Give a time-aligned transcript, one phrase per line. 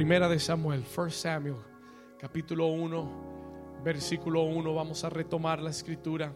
[0.00, 1.56] Primera de Samuel, 1 Samuel,
[2.18, 4.74] capítulo 1, versículo 1.
[4.74, 6.32] Vamos a retomar la escritura.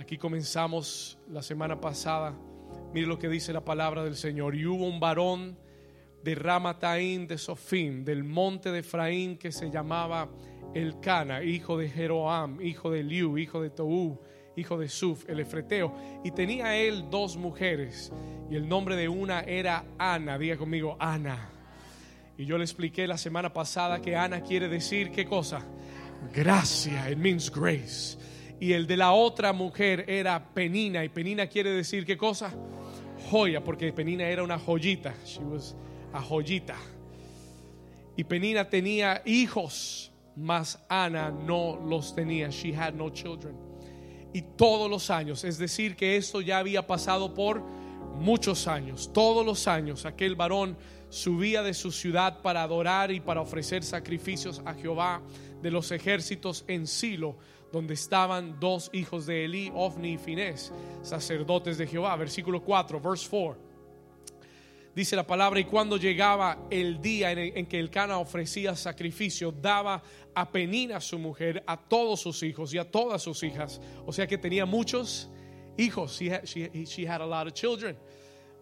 [0.00, 2.34] Aquí comenzamos la semana pasada.
[2.92, 4.56] Mire lo que dice la palabra del Señor.
[4.56, 5.56] Y hubo un varón
[6.24, 10.28] de Ramataín de Sofim, del monte de Efraín, que se llamaba
[10.74, 14.20] Elcana, hijo de Jeroam, hijo de Liu, hijo de Tou,
[14.56, 15.94] hijo de Suf, el efreteo.
[16.24, 18.12] Y tenía él dos mujeres.
[18.50, 20.36] Y el nombre de una era Ana.
[20.36, 21.61] Diga conmigo, Ana.
[22.38, 25.62] Y yo le expliqué la semana pasada que Ana quiere decir qué cosa?
[26.32, 28.16] Gracia, it means grace.
[28.60, 31.04] Y el de la otra mujer era Penina.
[31.04, 32.52] Y Penina quiere decir qué cosa?
[33.30, 35.14] Joya, porque Penina era una joyita.
[35.24, 35.74] She was
[36.12, 36.76] a joyita.
[38.16, 42.50] Y Penina tenía hijos, mas Ana no los tenía.
[42.50, 43.56] She had no children.
[44.32, 47.62] Y todos los años, es decir, que esto ya había pasado por
[48.14, 49.12] muchos años.
[49.12, 50.76] Todos los años aquel varón
[51.12, 55.20] subía de su ciudad para adorar y para ofrecer sacrificios a Jehová
[55.60, 57.36] de los ejércitos en Silo,
[57.70, 62.16] donde estaban dos hijos de Elí, Ofni y Finés, sacerdotes de Jehová.
[62.16, 63.60] Versículo 4, verse 4.
[64.94, 70.02] Dice la palabra, y cuando llegaba el día en, que el Cana ofrecía sacrificio, daba
[70.34, 73.82] a Penina su mujer, a todos sus hijos y a todas sus hijas.
[74.06, 75.28] O sea que tenía muchos
[75.76, 76.18] hijos.
[76.18, 77.98] she had a lot of children.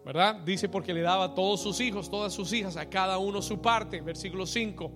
[0.05, 0.35] ¿Verdad?
[0.35, 3.61] Dice porque le daba a todos sus hijos, todas sus hijas, a cada uno su
[3.61, 4.91] parte, versículo 5.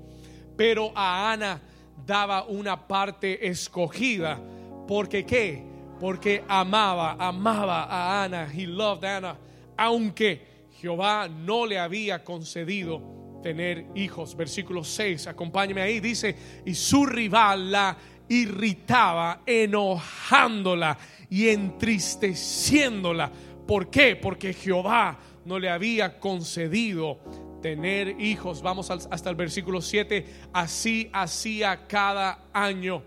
[0.58, 1.61] Pero a Ana
[2.06, 4.39] daba una parte escogida,
[4.88, 5.64] porque qué?
[6.00, 9.38] Porque amaba, amaba a Ana, he loved Ana,
[9.78, 14.36] aunque Jehová no le había concedido tener hijos.
[14.36, 20.98] Versículo 6, acompáñeme ahí, dice, y su rival la irritaba, enojándola
[21.30, 23.31] y entristeciéndola
[23.67, 24.16] ¿Por qué?
[24.16, 27.19] Porque Jehová no le había concedido
[27.61, 28.61] tener hijos.
[28.61, 30.25] Vamos hasta el versículo 7.
[30.53, 33.03] Así hacía cada año.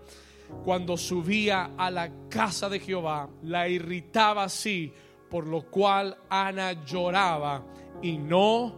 [0.65, 4.91] Cuando subía a la casa de Jehová, la irritaba así,
[5.29, 7.63] por lo cual Ana lloraba
[8.01, 8.75] y no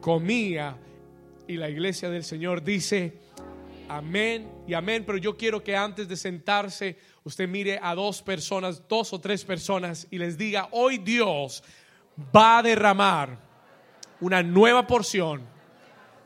[0.00, 0.76] comía.
[1.46, 3.20] Y la iglesia del Señor dice,
[3.88, 5.04] amén y amén.
[5.06, 9.44] Pero yo quiero que antes de sentarse usted mire a dos personas, dos o tres
[9.44, 11.62] personas y les diga, hoy Dios
[12.34, 13.38] va a derramar
[14.20, 15.42] una nueva porción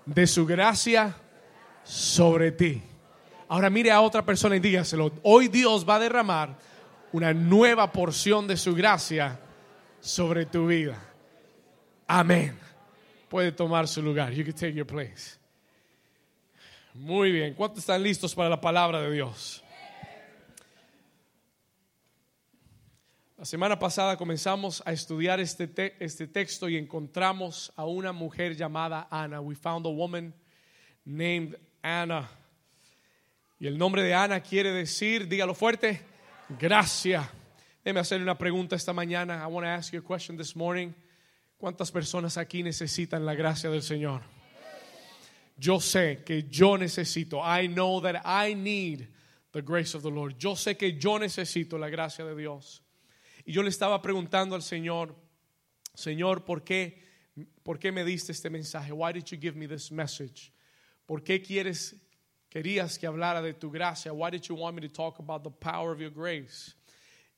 [0.04, 1.16] de su gracia
[1.82, 2.82] sobre ti.
[3.48, 6.56] Ahora mire a otra persona y dígaselo, hoy Dios va a derramar
[7.12, 9.38] una nueva porción de su gracia
[10.00, 11.00] sobre tu vida.
[12.06, 12.58] Amén.
[13.28, 14.32] Puede tomar su lugar.
[14.32, 15.38] You can take your place.
[16.94, 17.54] Muy bien.
[17.54, 19.62] ¿Cuántos están listos para la palabra de Dios?
[23.38, 29.08] La semana pasada comenzamos a estudiar este, este texto y encontramos a una mujer llamada
[29.10, 29.42] Ana.
[29.42, 30.32] We found a woman
[31.04, 32.30] named Anna.
[33.60, 36.00] Y el nombre de Ana quiere decir, dígalo fuerte,
[36.58, 37.30] gracia.
[37.84, 39.42] Déjeme hacerle una pregunta esta mañana.
[39.42, 40.94] I want to ask you a question this morning.
[41.58, 44.22] ¿Cuántas personas aquí necesitan la gracia del Señor?
[45.58, 47.42] Yo sé que yo necesito.
[47.44, 49.08] I know that I need
[49.52, 50.38] the grace of the Lord.
[50.38, 52.82] Yo sé que yo necesito la gracia de Dios.
[53.46, 55.14] Y yo le estaba preguntando al Señor,
[55.94, 57.00] Señor, ¿por qué,
[57.62, 58.92] ¿por qué me diste este mensaje?
[58.92, 60.52] Why did you give me this message?
[61.06, 61.94] ¿Por qué quieres,
[62.50, 64.12] querías que hablara de tu gracia?
[64.12, 66.74] Why did you want me to talk about the power of your grace?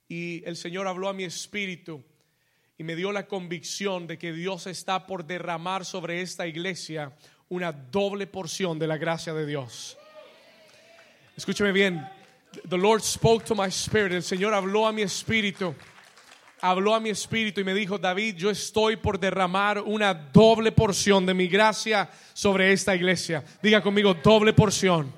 [0.09, 2.03] Y el Señor habló a mi espíritu
[2.79, 7.13] y me dio la convicción de que Dios está por derramar sobre esta iglesia
[7.51, 9.99] una doble porción de la gracia de Dios.
[11.37, 12.09] Escúcheme bien.
[12.67, 14.13] The Lord spoke to my spirit.
[14.13, 15.75] El Señor habló a mi espíritu
[16.61, 21.25] habló a mi espíritu y me dijo, David, yo estoy por derramar una doble porción
[21.27, 23.45] de mi gracia sobre esta iglesia.
[23.63, 25.13] Diga conmigo, doble porción.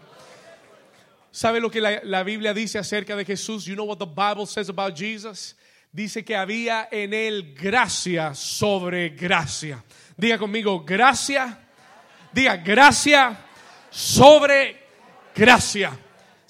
[1.30, 3.64] ¿Sabe lo que la, Biblia dice acerca de Jesús?
[3.64, 5.56] You know what the Bible says about Jesus?
[5.92, 9.82] Dice que había en él gracia sobre gracia.
[10.16, 11.58] Diga conmigo, gracia.
[12.32, 13.38] Diga, gracia
[13.90, 14.76] sobre
[15.34, 15.98] gracia.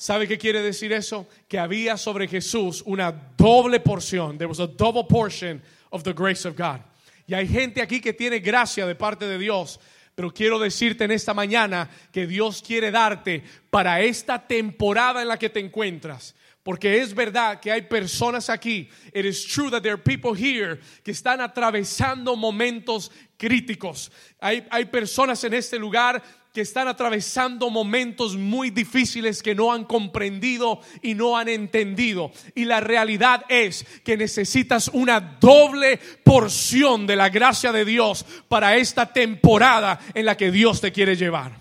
[0.00, 1.28] ¿Sabe qué quiere decir eso?
[1.46, 4.38] Que había sobre Jesús una doble porción.
[4.38, 5.60] There was a double portion
[5.90, 6.80] of the grace of God.
[7.26, 9.78] Y hay gente aquí que tiene gracia de parte de Dios.
[10.14, 15.38] Pero quiero decirte en esta mañana que Dios quiere darte para esta temporada en la
[15.38, 19.94] que te encuentras Porque es verdad que hay personas aquí, it is true that there
[19.94, 24.10] are people here que están atravesando momentos críticos.
[24.40, 29.84] Hay, hay personas en este lugar que están atravesando momentos muy difíciles que no han
[29.84, 32.32] comprendido y no han entendido.
[32.54, 38.76] Y la realidad es que necesitas una doble porción de la gracia de Dios para
[38.76, 41.56] esta temporada en la que Dios te quiere llevar.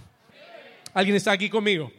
[0.94, 1.92] ¿Alguien está aquí conmigo?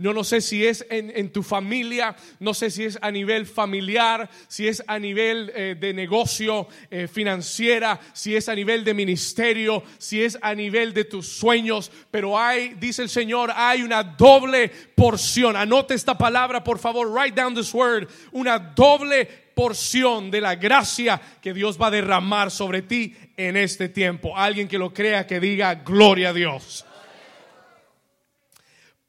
[0.00, 4.30] Yo no sé si es en, tu familia, no sé si es a nivel familiar,
[4.46, 9.82] si es a nivel eh, de negocio eh, financiera, si es a nivel de ministerio,
[9.98, 14.70] si es a nivel de tus sueños, pero hay, dice el Señor, hay una doble
[14.94, 15.56] porción.
[15.56, 21.20] Anote esta palabra, por favor, write down this word, una doble porción de la gracia
[21.42, 24.36] que Dios va a derramar sobre ti en este tiempo.
[24.36, 26.84] Alguien que lo crea, que diga, gloria a Dios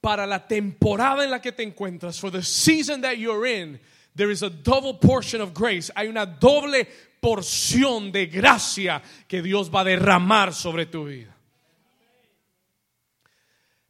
[0.01, 3.80] para la temporada en la que te encuentras, for the season that you're in,
[4.16, 5.92] there is a double portion of grace.
[5.96, 6.88] Hay una doble
[7.22, 11.36] porción de gracia que Dios va a derramar sobre tu vida.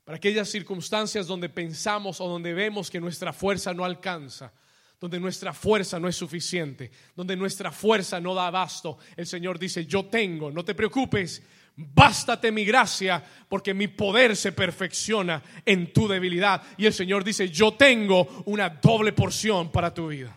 [0.04, 4.52] Para aquellas circunstancias donde pensamos o donde vemos que nuestra fuerza no alcanza,
[5.00, 9.86] donde nuestra fuerza no es suficiente, donde nuestra fuerza no da abasto, el Señor dice,
[9.86, 11.44] yo tengo, no te preocupes,
[11.82, 16.62] Bástate mi gracia porque mi poder se perfecciona en tu debilidad.
[16.78, 20.36] Y el Señor dice, yo tengo una doble porción para tu vida.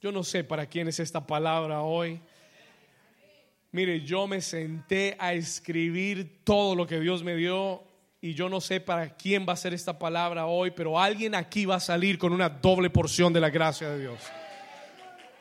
[0.00, 2.20] Yo no sé para quién es esta palabra hoy.
[3.70, 7.84] Mire, yo me senté a escribir todo lo que Dios me dio
[8.20, 11.66] y yo no sé para quién va a ser esta palabra hoy, pero alguien aquí
[11.66, 14.20] va a salir con una doble porción de la gracia de Dios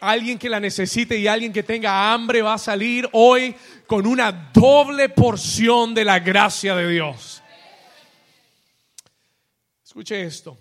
[0.10, 3.56] alguien que la necesite y alguien que tenga hambre va a salir hoy
[3.88, 7.42] con una doble porción de la gracia de Dios.
[9.84, 10.58] Escuche esto.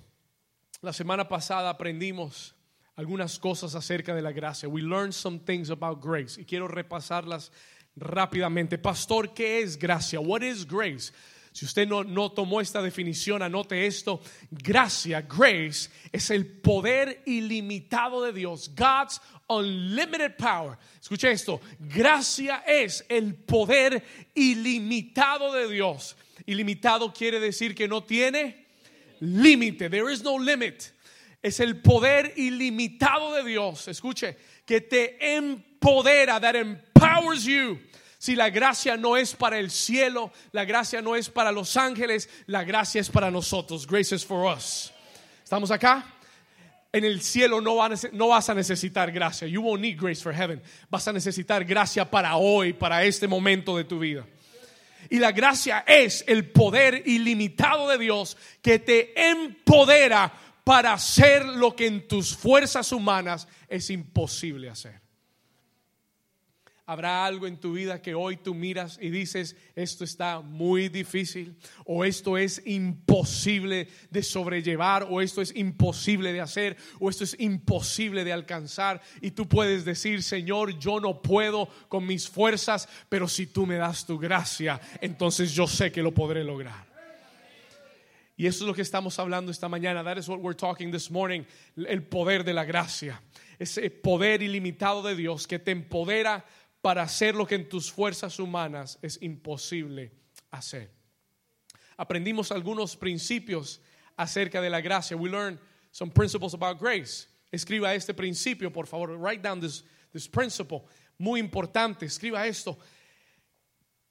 [0.80, 2.54] La semana pasada aprendimos
[2.96, 4.68] algunas cosas acerca de la gracia.
[4.68, 7.50] We learned some things about grace y quiero repasarlas
[7.96, 8.78] rápidamente.
[8.78, 10.20] Pastor, ¿qué es gracia?
[10.20, 11.12] What is grace?
[11.52, 14.22] Si usted no, no, tomó esta definición, anote esto.
[14.50, 18.70] Gracia, grace, es el poder ilimitado de Dios.
[18.74, 20.78] God's unlimited power.
[21.00, 21.60] Escuche esto.
[21.78, 24.02] Gracia es el poder
[24.34, 26.16] ilimitado de Dios.
[26.46, 28.66] Ilimitado quiere decir que no tiene
[29.20, 29.90] límite.
[29.90, 30.90] There is no limit.
[31.42, 33.88] Es el poder ilimitado de Dios.
[33.88, 37.78] Escuche, que te empodera, that empowers you
[38.22, 42.28] si la gracia no es para el cielo, la gracia no es para los ángeles,
[42.46, 43.84] la gracia es para nosotros.
[43.84, 44.92] Grace is for us.
[45.42, 46.06] ¿Estamos acá?
[46.92, 49.48] En el cielo no, vas a necesitar gracia.
[49.48, 50.62] You won't need grace for heaven.
[50.88, 54.24] Vas a necesitar gracia para hoy, para este momento de tu vida.
[55.10, 60.32] Y la gracia es el poder ilimitado de Dios que te empodera
[60.62, 65.01] para hacer lo que en tus fuerzas humanas es imposible hacer.
[66.84, 71.56] Habrá algo en tu vida que hoy tú miras y dices, esto está muy difícil,
[71.84, 77.36] o esto es imposible de sobrellevar, o esto es imposible de hacer, o esto es
[77.38, 79.00] imposible de alcanzar.
[79.20, 83.76] Y tú puedes decir, Señor, yo no puedo con mis fuerzas, pero si tú me
[83.76, 86.92] das tu gracia, entonces yo sé que lo podré lograr.
[88.36, 90.02] Y eso es lo que estamos hablando esta mañana.
[90.02, 91.44] That is what we're talking this morning.
[91.76, 93.22] El poder de la gracia.
[93.58, 96.44] Ese poder ilimitado de Dios que te empodera
[96.82, 100.12] para hacer lo que en tus fuerzas humanas es imposible
[100.50, 100.90] hacer.
[101.96, 103.80] Aprendimos algunos principios
[104.16, 105.16] acerca de la gracia.
[105.16, 105.60] We learned
[105.92, 107.28] some principles about grace.
[107.52, 109.10] Escriba este principio, por favor.
[109.16, 110.84] Write down this, this principle.
[111.18, 112.04] Muy importante.
[112.04, 112.76] Escriba esto.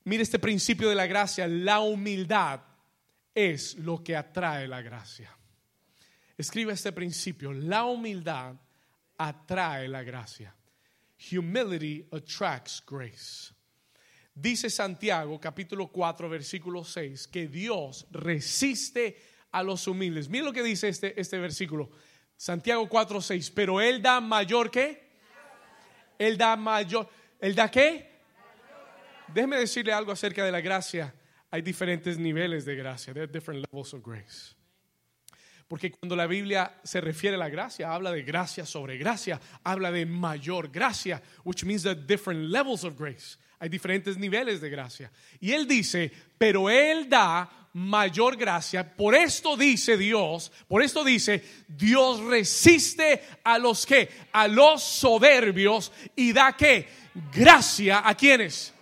[0.05, 1.47] Mire este principio de la gracia.
[1.47, 2.61] La humildad
[3.35, 5.29] es lo que atrae la gracia.
[6.37, 7.51] Escriba este principio.
[7.51, 8.55] La humildad
[9.17, 10.55] atrae la gracia.
[11.29, 13.53] Humility attracts grace.
[14.33, 19.17] Dice Santiago capítulo 4 versículo 6 que Dios resiste
[19.51, 20.29] a los humildes.
[20.29, 21.91] Miren lo que dice este, este versículo.
[22.41, 23.51] Santiago 4, 6.
[23.51, 25.11] Pero Él da mayor que.
[26.17, 27.07] Él da mayor.
[27.39, 28.09] ¿Él da qué?
[29.27, 31.13] Déjeme decirle algo acerca de la gracia.
[31.51, 33.13] Hay diferentes niveles de gracia.
[33.13, 34.55] There are different levels of grace.
[35.71, 39.89] Porque cuando la Biblia se refiere a la gracia, habla de gracia sobre gracia, habla
[39.89, 43.37] de mayor gracia, which means that different levels of grace.
[43.57, 45.09] Hay diferentes niveles de gracia.
[45.39, 48.83] Y él dice, pero él da mayor gracia.
[48.83, 55.93] Por esto dice Dios, por esto dice, Dios resiste a los que, a los soberbios
[56.17, 56.85] y da que
[57.33, 58.73] gracia a quienes.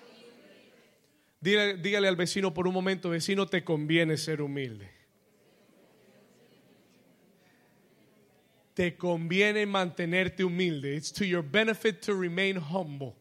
[1.40, 4.99] dígale al vecino por un momento, vecino, te conviene ser humilde.
[8.80, 10.96] Te conviene mantenerte humilde.
[10.96, 13.14] It's to your benefit to remain humble.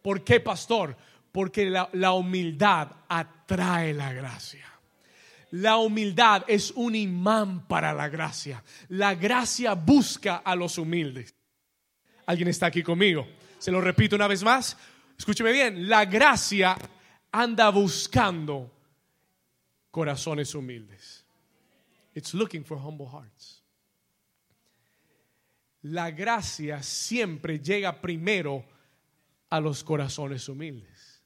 [0.00, 0.96] ¿Por qué, pastor?
[1.30, 4.64] Porque la, humildad atrae la gracia.
[5.50, 8.64] La humildad es un imán para la gracia.
[8.88, 11.34] La gracia busca a los humildes.
[12.24, 13.26] ¿Alguien está aquí conmigo?
[13.58, 14.78] Se lo repito una vez más.
[15.18, 15.90] Escúcheme bien.
[15.90, 16.74] La gracia
[17.32, 18.72] anda buscando
[19.90, 21.26] corazones humildes.
[22.14, 23.61] It's looking for humble hearts.
[25.82, 28.64] La gracia siempre llega primero
[29.50, 31.22] a los corazones humildes.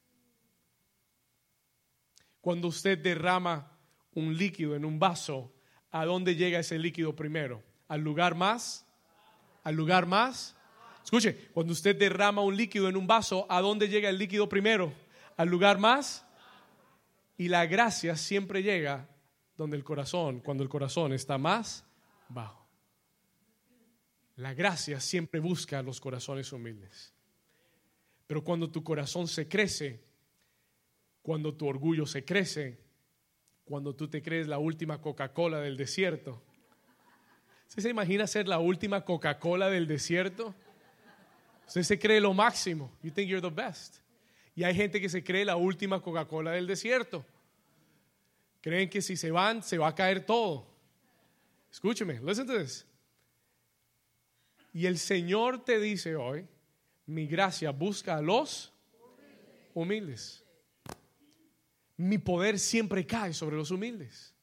[2.40, 3.70] Cuando usted derrama
[4.14, 5.52] un líquido en un vaso,
[5.90, 7.62] ¿a dónde llega ese líquido primero?
[7.88, 8.86] ¿Al lugar más?
[9.62, 10.56] ¿Al lugar más?
[11.04, 14.92] Escuche, cuando usted derrama un líquido en un vaso, ¿a dónde llega el líquido primero?
[15.36, 16.26] ¿Al lugar más?
[17.36, 19.08] Y la gracia siempre llega
[19.56, 21.84] donde el corazón, cuando el corazón está más
[22.28, 22.65] bajo.
[24.36, 27.12] La gracia siempre busca a los corazones humildes.
[28.26, 30.02] Pero cuando tu corazón se crece,
[31.22, 32.78] cuando tu orgullo se crece,
[33.64, 36.42] cuando tú te crees la última Coca-Cola del desierto.
[37.68, 40.54] ¿Usted se imagina ser la última Coca-Cola del desierto?
[41.66, 42.92] Usted se cree lo máximo.
[43.02, 43.96] You think you're the best.
[44.54, 47.24] Y hay gente que se cree la última Coca-Cola del desierto.
[48.60, 50.66] Creen que si se van, se va a caer todo.
[51.70, 52.86] Escúcheme, listen to this.
[54.76, 56.46] Y el Señor te dice hoy,
[57.06, 58.74] mi gracia busca a los
[59.72, 60.44] humildes.
[61.96, 64.34] Mi poder siempre cae sobre los humildes.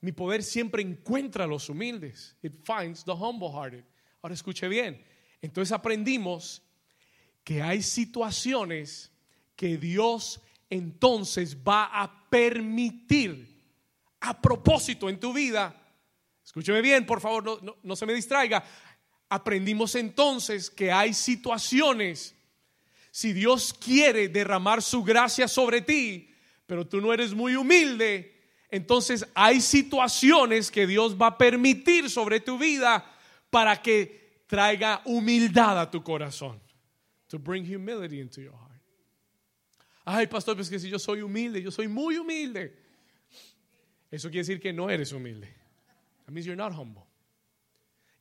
[0.00, 2.38] Mi poder siempre encuentra a los humildes.
[2.40, 3.84] It finds the humble hearted.
[4.22, 5.04] Ahora escuche bien.
[5.42, 6.62] Entonces aprendimos
[7.44, 9.12] que hay situaciones
[9.54, 13.46] que Dios entonces va a permitir
[14.20, 15.78] a propósito en tu vida.
[16.42, 18.64] Escúcheme bien, por favor, no, no, no se me distraiga.
[19.28, 22.34] Aprendimos entonces que hay situaciones,
[23.10, 26.30] si Dios quiere derramar su gracia sobre ti,
[26.66, 28.34] pero tú no eres muy humilde,
[28.70, 33.04] entonces hay situaciones que Dios va a permitir sobre tu vida
[33.50, 36.60] para que traiga humildad a tu corazón.
[37.28, 38.68] To bring humility into your heart.
[40.04, 42.74] Ay, pastor, pues que si yo soy humilde, yo soy muy humilde.
[44.10, 45.54] Eso quiere decir que no eres humilde.
[46.24, 47.07] That means you're not humble.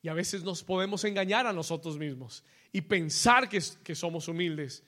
[0.01, 4.83] Y a veces nos podemos engañar a nosotros mismos y pensar que, que somos humildes.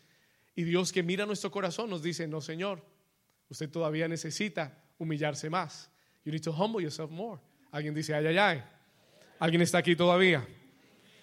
[0.55, 2.83] Y Dios que mira nuestro corazón nos dice, no, Señor,
[3.49, 5.89] Usted todavía necesita humillarse más.
[6.23, 7.39] You need to humble yourself more.
[7.71, 8.63] Alguien dice, ay, ay, ay.
[9.39, 10.47] Alguien está aquí todavía.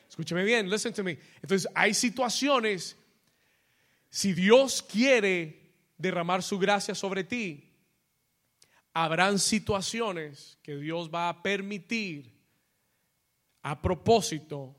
[0.09, 1.19] Escúcheme bien, listen to me.
[1.37, 2.97] Entonces, hay situaciones,
[4.11, 7.73] si Dios quiere derramar su gracia sobre ti,
[8.93, 12.33] habrán situaciones que Dios va a permitir
[13.67, 14.75] a propósito,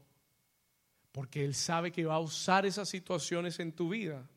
[1.11, 4.27] porque Él sabe que va a usar esas situaciones en tu vida,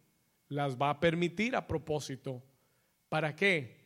[0.49, 2.43] las va a permitir a propósito
[3.11, 3.77] ¿Para qué?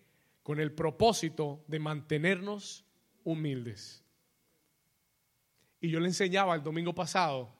[0.43, 2.85] Con el propósito de mantenernos
[3.25, 4.05] humildes.
[5.81, 7.51] Y yo le enseñaba el domingo pasado,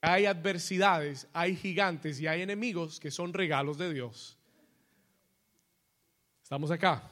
[0.00, 4.36] hay adversidades, hay gigantes y hay enemigos que son regalos de Dios.
[6.42, 7.08] ¿Estamos acá?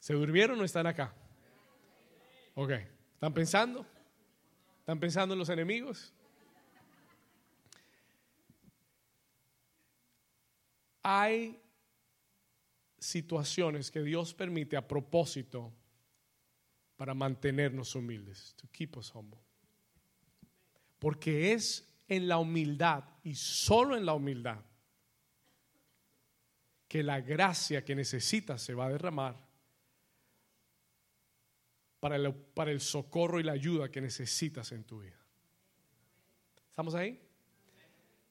[0.00, 1.14] ¿Se durmieron o están acá?
[2.54, 2.72] Ok,
[3.20, 3.86] ¿están pensando?
[4.80, 6.12] ¿Están pensando en los enemigos?
[11.02, 11.60] hay
[12.98, 15.72] situaciones que Dios permite a propósito
[16.96, 19.40] para mantenernos humildes, to keep us humble.
[20.98, 24.62] Porque es en la humildad y solo en la humildad
[26.86, 29.49] que la gracia que necesitas se va a derramar
[32.00, 35.18] para el, para el socorro y la ayuda que necesitas en tu vida.
[36.70, 37.20] ¿Estamos ahí?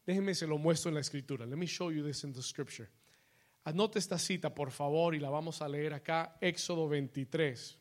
[0.06, 1.46] Déjenme se lo muestro en la escritura.
[1.46, 2.90] Let me show you this in the scripture.
[3.66, 7.78] Anote esta cita, por favor, y la vamos a leer acá, Éxodo 23.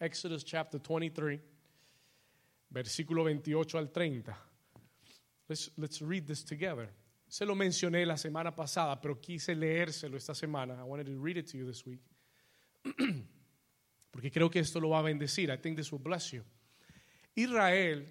[0.00, 1.40] Exodus chapter 23,
[2.68, 4.36] versículo 28 al 30.
[5.48, 6.90] Let's, let's read this together.
[7.26, 10.78] Se lo mencioné la semana pasada, pero quise leérselo esta semana.
[10.78, 12.02] I wanted to read it to you this week.
[14.18, 15.48] Porque creo que esto lo va a bendecir.
[15.48, 16.42] I think this will bless you.
[17.36, 18.04] Israel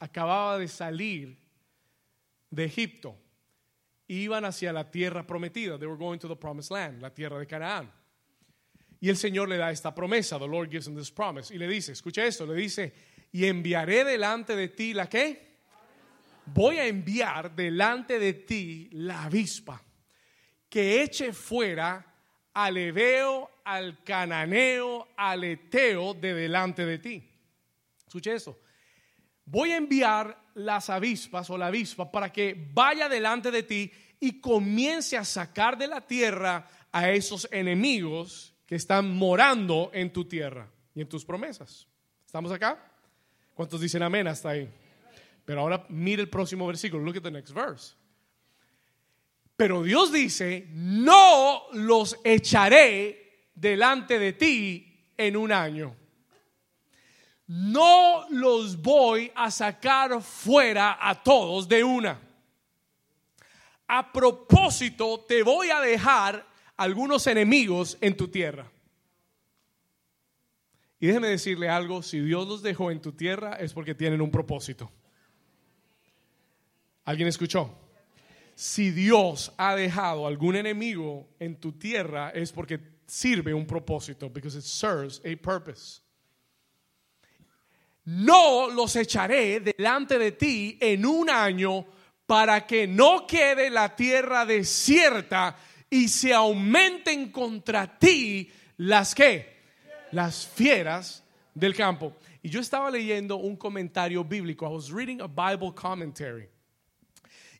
[0.00, 1.38] acababa de salir
[2.50, 3.16] de Egipto.
[4.08, 5.78] Iban hacia la tierra prometida.
[5.78, 7.88] They were going to the promised land, la tierra de Canaán.
[9.00, 10.40] Y el Señor le da esta promesa.
[10.40, 11.54] The Lord gives him this promise.
[11.54, 12.92] Y le dice, escucha esto, le dice,
[13.30, 15.60] y enviaré delante de ti la qué?
[16.46, 19.80] Voy a enviar delante de ti la avispa
[20.68, 22.11] que eche fuera
[22.54, 27.30] al Ebeo, al Cananeo, al Eteo de delante de ti.
[28.06, 28.60] Escuche eso.
[29.44, 33.90] Voy a enviar las avispas o la avispa para que vaya delante de ti
[34.20, 40.24] y comience a sacar de la tierra a esos enemigos que están morando en tu
[40.24, 41.88] tierra y en tus promesas.
[42.24, 42.78] ¿Estamos acá?
[43.54, 44.70] ¿Cuántos dicen amén hasta ahí?
[45.44, 47.02] Pero ahora mire el próximo versículo.
[47.02, 47.94] Look at the next verse.
[49.62, 55.94] Pero Dios dice, no los echaré delante de ti en un año.
[57.46, 62.20] No los voy a sacar fuera a todos de una.
[63.86, 66.44] A propósito, te voy a dejar
[66.76, 68.68] algunos enemigos en tu tierra.
[70.98, 74.32] Y déjeme decirle algo, si Dios los dejó en tu tierra es porque tienen un
[74.32, 74.90] propósito.
[77.04, 77.81] ¿Alguien escuchó?
[78.62, 82.78] Si Dios ha dejado algún enemigo en tu tierra es porque
[83.08, 86.00] sirve un propósito, because it serves a purpose.
[88.04, 91.84] No los echaré delante de ti en un año
[92.24, 95.56] para que no quede la tierra desierta
[95.90, 99.56] y se aumenten contra ti las que
[100.12, 102.14] las fieras del campo.
[102.44, 104.64] Y yo estaba leyendo un comentario bíblico.
[104.66, 106.48] I was reading a Bible commentary.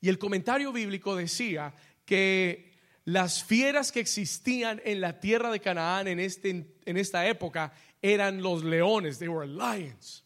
[0.03, 1.73] Y el comentario bíblico decía
[2.05, 2.73] que
[3.05, 8.43] las fieras que existían en la tierra de Canaán en, este, en esta época eran
[8.43, 10.25] los leones, they were lions.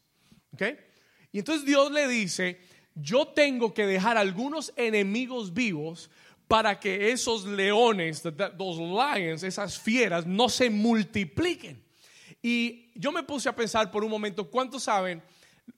[0.54, 0.78] ¿Okay?
[1.30, 2.58] Y entonces Dios le dice,
[2.94, 6.10] yo tengo que dejar algunos enemigos vivos
[6.48, 8.22] para que esos leones,
[8.56, 11.84] those lions, esas fieras, no se multipliquen.
[12.40, 15.22] Y yo me puse a pensar por un momento, ¿cuántos saben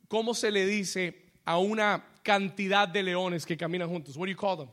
[0.07, 4.19] cómo se le dice a una cantidad de leones que caminan juntos.
[4.19, 4.69] What do you call them?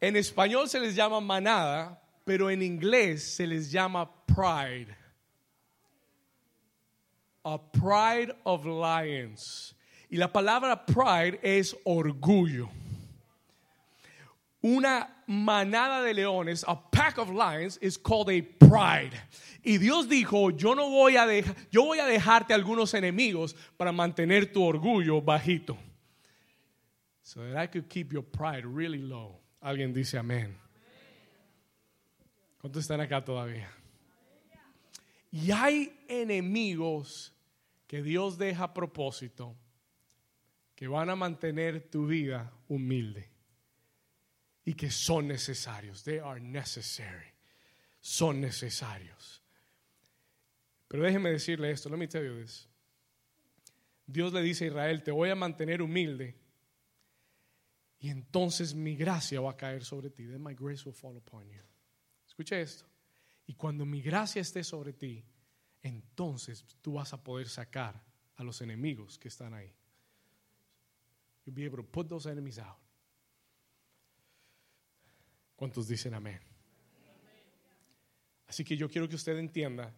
[0.00, 4.96] En español se les llama manada, pero en inglés se les llama pride.
[7.44, 9.74] A pride of lions.
[10.08, 12.68] Y la palabra pride es orgullo.
[14.64, 19.12] Una manada de leones, a pack of lions, is called a pride.
[19.62, 23.92] Y Dios dijo, yo no voy a dejar, yo voy a dejarte algunos enemigos para
[23.92, 25.76] mantener tu orgullo bajito.
[27.22, 29.38] So that I could keep your pride really low.
[29.60, 30.56] Alguien dice amén.
[32.58, 33.68] ¿Cuántos están acá todavía?
[35.30, 37.34] Y hay enemigos
[37.86, 39.54] que Dios deja a propósito
[40.74, 43.33] que van a mantener tu vida humilde
[44.64, 46.02] y que son necesarios.
[46.04, 47.32] They are necessary.
[48.00, 49.42] Son necesarios.
[50.88, 52.68] Pero déjeme decirle esto, let me tell you this.
[54.06, 56.36] Dios le dice a Israel, te voy a mantener humilde
[57.98, 60.26] y entonces mi gracia va a caer sobre ti.
[60.26, 61.62] Then my grace will fall upon you.
[62.26, 62.84] Escuche esto.
[63.46, 65.24] Y cuando mi gracia esté sobre ti,
[65.82, 68.02] entonces tú vas a poder sacar
[68.36, 69.74] a los enemigos que están ahí.
[71.44, 72.83] You'll be able to put those enemies out.
[75.56, 76.40] ¿Cuántos dicen amén?
[78.46, 79.94] Así que yo quiero que usted entienda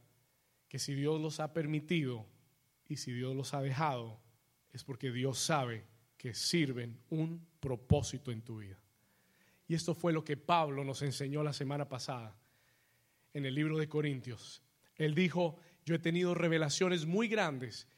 [0.69, 2.27] que si Dios los ha permitido
[2.89, 4.21] y si Dios los ha dejado,
[4.73, 5.85] es porque Dios sabe
[6.17, 8.81] que sirven un propósito en tu vida.
[9.69, 12.37] Y esto fue lo que Pablo nos enseñó la semana pasada
[13.33, 14.63] en el libro de Corintios.
[14.95, 17.89] Él dijo, yo he tenido revelaciones muy grandes,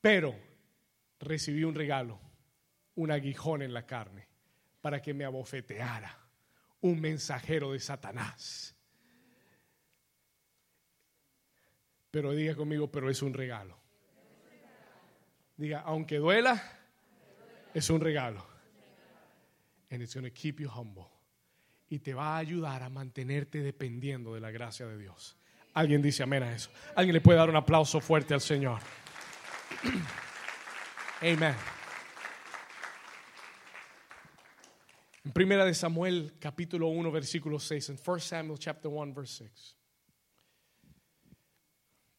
[0.00, 0.34] pero
[1.18, 2.20] recibí un regalo,
[2.94, 4.28] un aguijón en la carne,
[4.80, 6.25] para que me abofeteara,
[6.86, 8.76] un mensajero de Satanás
[12.16, 13.78] Pero diga conmigo, pero es un regalo.
[15.54, 16.62] Diga, aunque duela,
[17.74, 18.42] es un regalo.
[19.90, 21.04] And it's going keep you humble.
[21.90, 25.36] Y te va a ayudar a mantenerte dependiendo de la gracia de Dios.
[25.74, 26.70] Alguien dice amén a eso.
[26.94, 28.80] Alguien le puede dar un aplauso fuerte al Señor.
[31.20, 31.75] Amén.
[35.26, 39.76] En primera de Samuel capítulo 1 versículo 6 en 1 Samuel chapter 1 verse 6.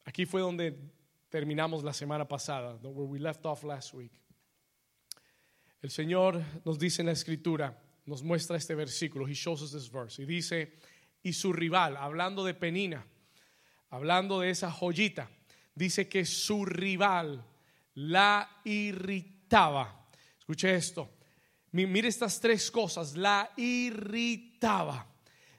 [0.03, 0.77] Aquí fue donde
[1.29, 4.11] terminamos la semana pasada, where we left off last week.
[5.81, 9.89] El Señor nos dice en la escritura, nos muestra este versículo, he shows us this
[9.89, 10.73] verse, y dice,
[11.23, 13.05] y su rival, hablando de Penina,
[13.89, 15.29] hablando de esa joyita,
[15.73, 17.41] dice que su rival
[17.93, 20.09] la irritaba.
[20.37, 21.16] Escuche esto,
[21.71, 25.07] mire estas tres cosas, la irritaba,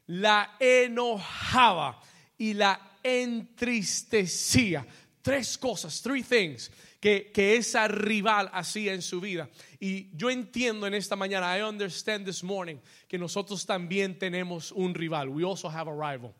[0.06, 2.00] la enojaba
[2.36, 4.86] y la entristecía.
[5.22, 9.48] Tres cosas, three things que, que esa rival hacía en su vida.
[9.78, 12.76] Y yo entiendo en esta mañana, I understand this morning,
[13.08, 15.28] que nosotros también tenemos un rival.
[15.28, 16.34] We also have a rival.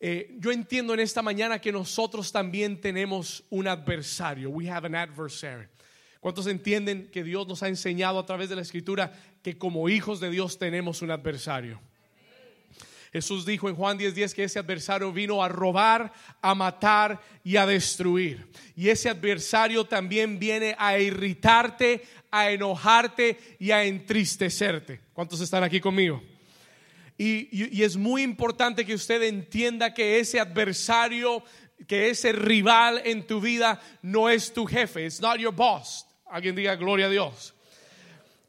[0.00, 4.50] Eh, yo entiendo en esta mañana que nosotros también tenemos un adversario.
[4.50, 5.66] We have an adversary.
[6.20, 10.20] ¿Cuántos entienden que Dios nos ha enseñado a través de la escritura que como hijos
[10.20, 11.80] de Dios tenemos un adversario?
[13.12, 17.66] Jesús dijo en Juan 10:10 que ese adversario vino a robar, a matar y a
[17.66, 18.46] destruir.
[18.76, 25.00] Y ese adversario también viene a irritarte, a enojarte y a entristecerte.
[25.12, 26.22] ¿Cuántos están aquí conmigo?
[27.16, 31.42] Y, es muy importante que usted entienda que ese adversario,
[31.88, 36.07] que ese rival en tu vida no es tu jefe, it's not your boss.
[36.30, 37.54] Alguien diga gloria a Dios.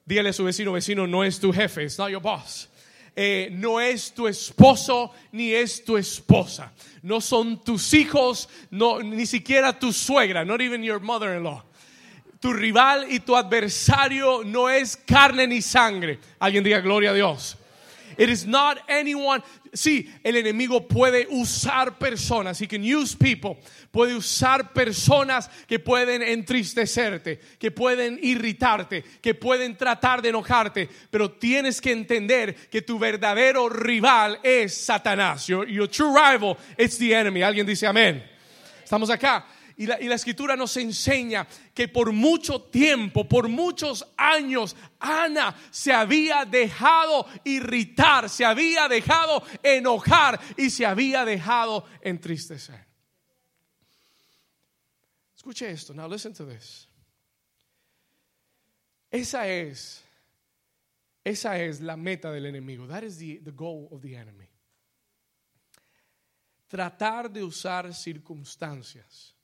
[0.05, 2.67] Dígale a su vecino, vecino, no es tu jefe, it's not your boss.
[3.15, 6.71] Eh, no es tu esposo ni es tu esposa.
[7.03, 11.63] No son tus hijos, no, ni siquiera tu suegra, not even your mother-in-law.
[12.39, 16.19] Tu rival y tu adversario no es carne ni sangre.
[16.39, 17.57] Alguien diga gloria a Dios.
[18.19, 19.41] It is not anyone.
[19.71, 22.59] Sí, el enemigo puede usar personas.
[22.59, 23.61] He can use people.
[23.91, 30.89] Puede usar personas que pueden entristecerte, que pueden irritarte, que pueden tratar de enojarte.
[31.09, 35.47] Pero tienes que entender que tu verdadero rival es Satanás.
[35.47, 37.41] Your, your true rival is the enemy.
[37.41, 38.21] Alguien dice amén.
[38.83, 39.45] Estamos acá.
[39.79, 46.43] Y la, escritura nos enseña que por mucho tiempo, por muchos años, Ana se había
[46.43, 52.85] dejado irritar, se había dejado enojar y se había dejado entristecer.
[55.37, 56.89] Escuche esto, now listen to this.
[59.09, 60.03] Esa es,
[61.23, 62.85] esa es la meta del enemigo.
[62.85, 64.49] That is the, the goal of the enemy.
[66.67, 69.38] Tratar de usar circunstancias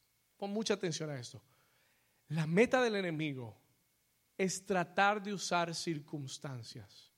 [0.48, 1.42] Mucha atención a esto.
[2.30, 3.56] La meta del enemigo
[4.38, 7.12] es tratar de usar circunstancias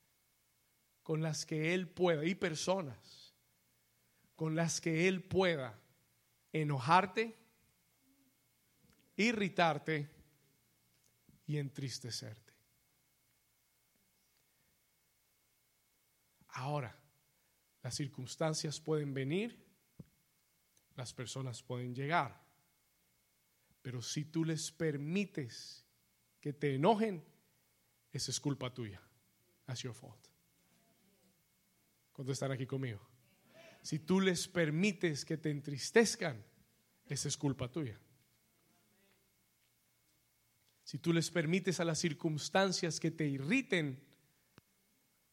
[1.03, 3.33] con las que él pueda, y personas
[4.35, 5.79] con las que él pueda
[6.53, 7.35] enojarte,
[9.15, 10.09] irritarte
[11.47, 12.53] y entristecerte.
[16.49, 16.95] Ahora,
[17.81, 19.65] las circunstancias pueden venir,
[20.95, 22.46] las personas pueden llegar.
[23.87, 25.85] Pero si tú les permites
[26.41, 27.23] que te enojen,
[28.11, 29.01] esa es culpa tuya.
[29.65, 30.27] That's your fault.
[32.11, 32.99] ¿Cuántos están aquí conmigo?
[33.81, 36.43] Si tú les permites que te entristezcan,
[37.05, 37.97] esa es culpa tuya.
[40.83, 44.03] Si tú les permites a las circunstancias que te irriten,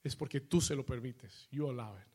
[0.05, 1.49] es porque tú se lo permites.
[1.51, 2.07] You allow it.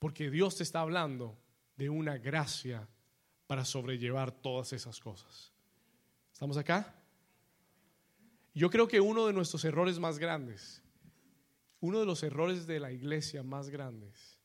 [0.00, 1.38] Porque Dios te está hablando
[1.76, 2.88] de una gracia
[3.52, 5.52] para sobrellevar todas esas cosas.
[6.32, 6.94] ¿Estamos acá?
[8.54, 10.82] Yo creo que uno de nuestros errores más grandes,
[11.78, 14.38] uno de los errores de la iglesia más grandes,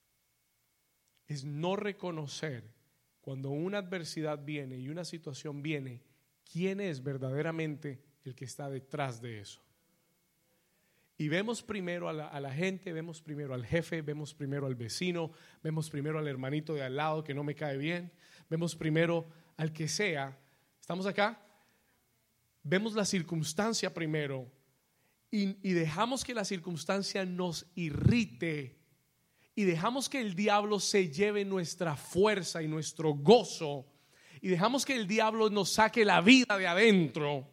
[1.25, 2.65] es no reconocer
[3.21, 6.03] cuando una adversidad viene y una situación viene,
[6.51, 9.61] quién es verdaderamente el que está detrás de eso.
[11.19, 15.31] Y vemos primero a la, gente, vemos primero al jefe, vemos primero al vecino,
[15.63, 18.11] vemos primero al hermanito de al lado que no me cae bien,
[18.49, 20.37] vemos primero al que sea.
[20.79, 21.39] ¿Estamos acá?
[22.63, 24.51] Vemos la circunstancia primero
[25.31, 28.77] y, dejamos que la circunstancia nos irrite
[29.55, 33.85] y dejamos que el diablo se lleve nuestra fuerza y nuestro gozo
[34.41, 37.47] y dejamos que el diablo nos saque la vida de adentro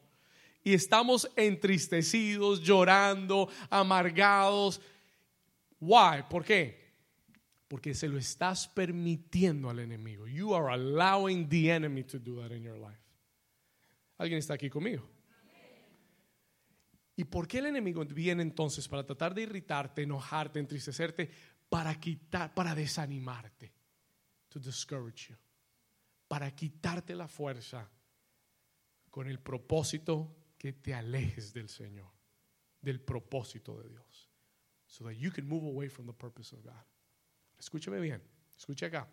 [0.62, 4.80] y estamos entristecidos, llorando, amargados.
[5.80, 6.22] Why?
[6.28, 6.83] ¿Por qué?
[7.74, 10.28] Porque se lo estás permitiendo al enemigo.
[10.28, 13.02] You are allowing the enemy to do that in your life.
[14.16, 15.02] ¿Alguien está aquí conmigo?
[17.16, 21.28] ¿Y por qué el enemigo viene entonces para tratar de irritarte, enojarte, entristecerte,
[21.68, 23.72] para quitar, para desanimarte,
[24.50, 25.36] to discourage you,
[26.28, 27.90] para quitarte la fuerza
[29.10, 32.12] con el propósito que te alejes del Señor,
[32.80, 34.30] del propósito de Dios,
[34.86, 36.84] so that you can move away from the purpose of God.
[37.64, 38.22] Escúcheme bien,
[38.54, 39.08] escuche acá.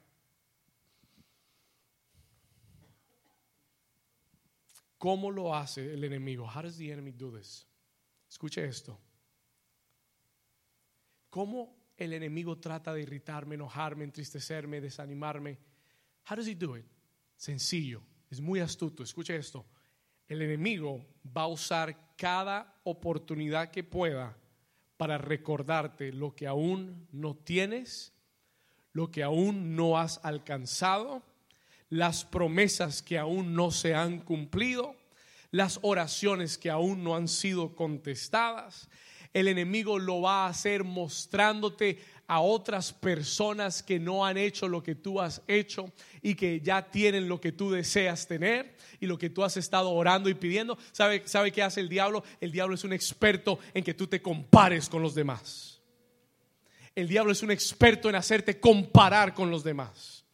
[4.98, 6.46] ¿Cómo lo hace el enemigo?
[6.46, 7.66] How does the enemy do this?
[8.30, 9.00] Escuche esto.
[11.30, 15.58] ¿Cómo el enemigo trata de irritarme, enojarme, entristecerme, desanimarme?
[16.30, 16.86] How does he do it?
[17.38, 19.02] Sencillo, es muy astuto.
[19.02, 19.66] Escuche esto.
[20.28, 24.38] El enemigo va a usar cada oportunidad que pueda
[24.98, 28.14] para recordarte lo que aún no tienes
[28.94, 31.22] lo que aún no has alcanzado,
[31.90, 34.96] las promesas que aún no se han cumplido,
[35.52, 38.90] las oraciones que aún no han sido contestadas.
[39.34, 44.82] El enemigo lo va a hacer mostrándote a otras personas que no han hecho lo
[44.82, 49.18] que tú has hecho y que ya tienen lo que tú deseas tener y lo
[49.18, 50.78] que tú has estado orando y pidiendo.
[50.94, 52.24] ¿Sabe, ¿Sabe qué hace el diablo?
[52.40, 55.81] El diablo es un experto en que tú te compares con los demás.
[56.96, 60.26] El diablo es un experto en hacerte comparar con los demás.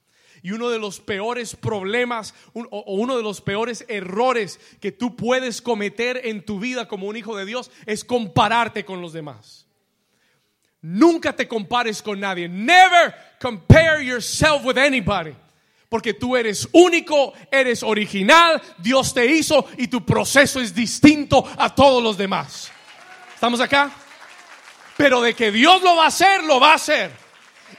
[0.42, 5.62] Y uno de los peores problemas o uno de los peores errores que tú puedes
[5.62, 9.68] cometer en tu vida como un hijo de Dios es compararte con los demás.
[10.82, 12.48] Nunca te compares con nadie.
[12.48, 15.36] Never compare yourself with anybody.
[15.90, 21.74] Porque tú eres único, eres original, Dios te hizo y tu proceso es distinto a
[21.74, 22.72] todos los demás.
[23.34, 23.92] ¿Estamos acá?
[24.98, 27.12] Pero de que Dios lo va a hacer, lo va a hacer.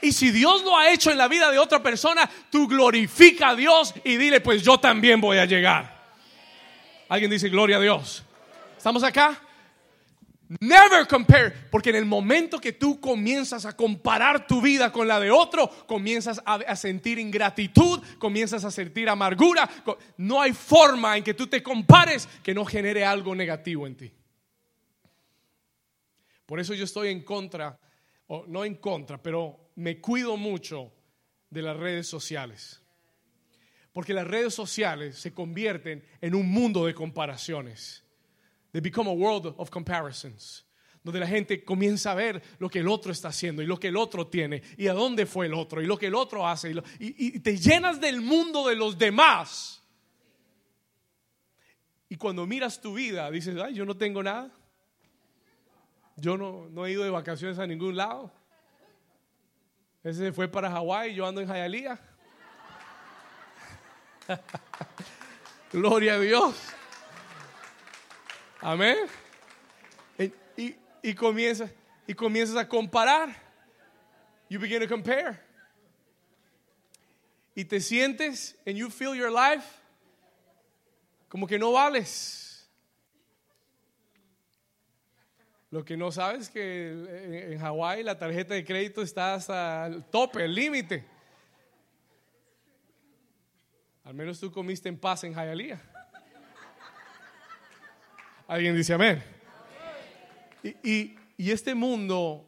[0.01, 3.57] Y si Dios lo ha hecho en la vida de otra persona, tú glorifica a
[3.57, 5.99] Dios y dile, pues yo también voy a llegar.
[7.09, 8.25] Alguien dice, gloria a Dios.
[8.77, 9.41] ¿Estamos acá?
[10.61, 15.21] Never compare, porque en el momento que tú comienzas a comparar tu vida con la
[15.21, 19.69] de otro, comienzas a, sentir ingratitud, comienzas a sentir amargura.
[20.17, 24.13] No hay forma en que tú te compares que no genere algo negativo en ti.
[26.49, 27.79] Por eso yo estoy en contra,
[28.27, 30.91] o no en contra, pero me cuido mucho
[31.51, 32.81] de las redes sociales.
[33.93, 38.03] Porque las redes sociales se convierten en un mundo de comparaciones.
[38.73, 40.65] They become a world of comparisons.
[41.05, 43.89] Donde la gente comienza a ver lo que el otro está haciendo y lo que
[43.89, 46.75] el otro tiene y a dónde fue el otro y lo que el otro hace.
[46.99, 49.83] Y, te llenas del mundo de los demás.
[52.09, 54.51] Y cuando miras tu vida, dices, ay, yo no tengo nada.
[56.21, 58.33] Yo no, no he ido de vacaciones a ningún lado.
[60.03, 61.99] Ese fue para Hawái, yo ando en Hialeah.
[65.73, 66.55] Gloria a Dios.
[68.61, 68.97] Amén.
[70.57, 71.71] Y, y, comienzas,
[72.05, 73.29] y comienzas a comparar.
[74.49, 75.39] You begin to compare.
[77.55, 79.81] Y te sientes and you feel your life
[81.29, 82.48] como que no vales.
[85.71, 90.05] Lo que no sabes es que en Hawái la tarjeta de crédito está hasta el
[90.05, 91.05] tope, el límite.
[94.05, 95.81] Al menos tú comiste en paz en Hialeah.
[98.47, 99.23] Alguien dice amén.
[100.63, 102.47] Y, y, este mundo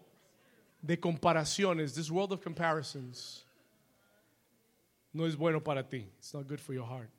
[0.80, 3.46] de comparaciones, this world of comparisons,
[5.12, 6.10] no es bueno para ti.
[6.18, 7.10] It's not good for your heart.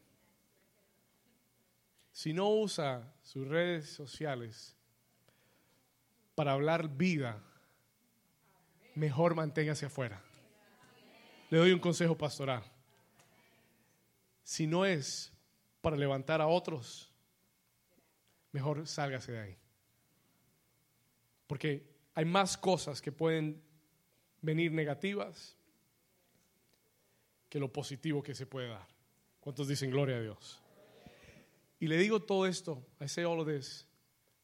[2.11, 4.75] Si no usa sus redes sociales
[6.35, 7.41] para hablar vida,
[8.95, 10.21] mejor manténgase afuera.
[11.49, 12.63] Le doy un consejo pastoral.
[14.43, 15.31] Si no es
[15.81, 17.11] para levantar a otros,
[18.51, 19.57] mejor sálgase de ahí.
[21.47, 23.61] Porque hay más cosas que pueden
[24.41, 25.55] venir negativas
[27.49, 28.87] que lo positivo que se puede dar.
[29.41, 30.61] ¿Cuántos dicen gloria a Dios?
[31.79, 33.87] Y le digo todo esto, I say all of this,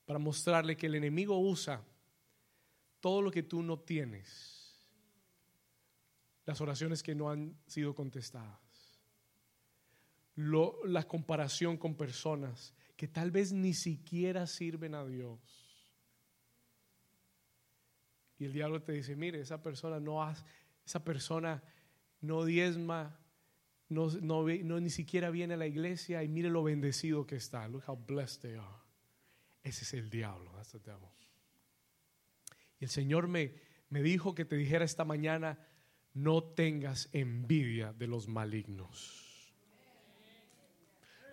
[0.07, 1.83] para mostrarle que el enemigo usa
[3.01, 4.73] todo lo que tú no tienes,
[6.45, 8.57] las oraciones que no han sido contestadas,
[10.37, 15.41] la comparación con personas, que tal vez ni siquiera sirven a Dios.
[18.39, 20.45] Y el diablo te dice, mire, esa persona no hace,
[20.85, 21.61] esa persona
[22.21, 23.19] no diezma,
[23.89, 27.67] no, no, ni siquiera viene a la iglesia y mire lo bendecido que está.
[27.67, 28.86] Look how blessed they are.
[29.67, 30.51] Ese es el diablo.
[32.79, 33.53] Y el Señor me,
[33.89, 35.59] me dijo que te dijera esta mañana,
[36.13, 39.27] no tengas envidia de los malignos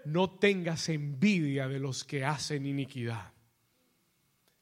[0.04, 3.32] no tengas envidia de los que hacen iniquidad.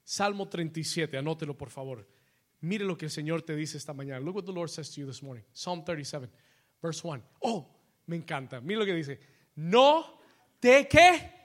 [0.05, 2.09] Salmo 37, anótelo por favor.
[2.61, 4.21] Mire lo que el Señor te dice esta mañana.
[4.21, 5.43] Look what the Lord says to you this morning.
[5.53, 6.29] Psalm 37,
[6.81, 7.23] verse 1.
[7.41, 7.69] Oh,
[8.07, 8.61] me encanta.
[8.61, 9.21] Mire lo que dice.
[9.57, 10.21] No
[10.61, 11.41] te que.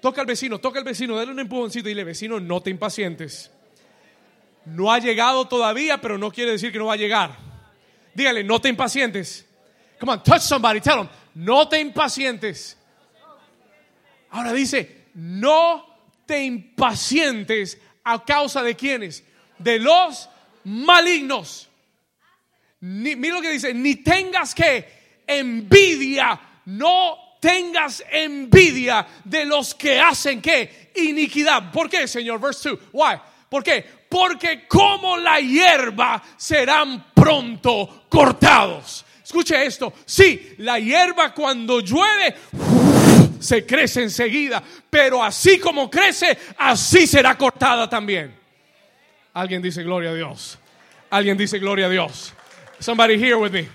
[0.00, 3.50] Toca al vecino, toca al vecino, dale un empujoncito y dile, vecino, no te impacientes.
[4.64, 7.36] No ha llegado todavía, pero no quiere decir que no va a llegar.
[8.14, 9.46] Dígale, no te impacientes.
[9.98, 12.78] Come on, touch somebody, tell them, no te impacientes.
[14.30, 15.86] Ahora dice, no
[16.24, 19.24] te impacientes a causa de quienes,
[19.58, 20.28] de los
[20.64, 21.68] malignos.
[22.80, 30.40] mira lo que dice, ni tengas que envidia, no tengas envidia de los que hacen
[30.40, 31.72] que iniquidad.
[31.72, 32.40] ¿Por qué, Señor?
[32.40, 32.78] Verse 2.
[32.92, 33.16] Why?
[33.48, 33.84] ¿Por qué?
[34.08, 39.04] Porque como la hierba serán pronto cortados.
[39.24, 42.34] escuche esto, sí, la hierba cuando llueve
[43.40, 48.34] se crece enseguida, pero así como crece, así será cortada también.
[49.32, 50.58] Alguien dice gloria a Dios.
[51.10, 52.32] Alguien dice gloria a Dios.
[52.78, 53.68] Somebody here with me.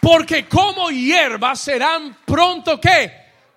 [0.00, 3.12] Porque como hierba serán pronto que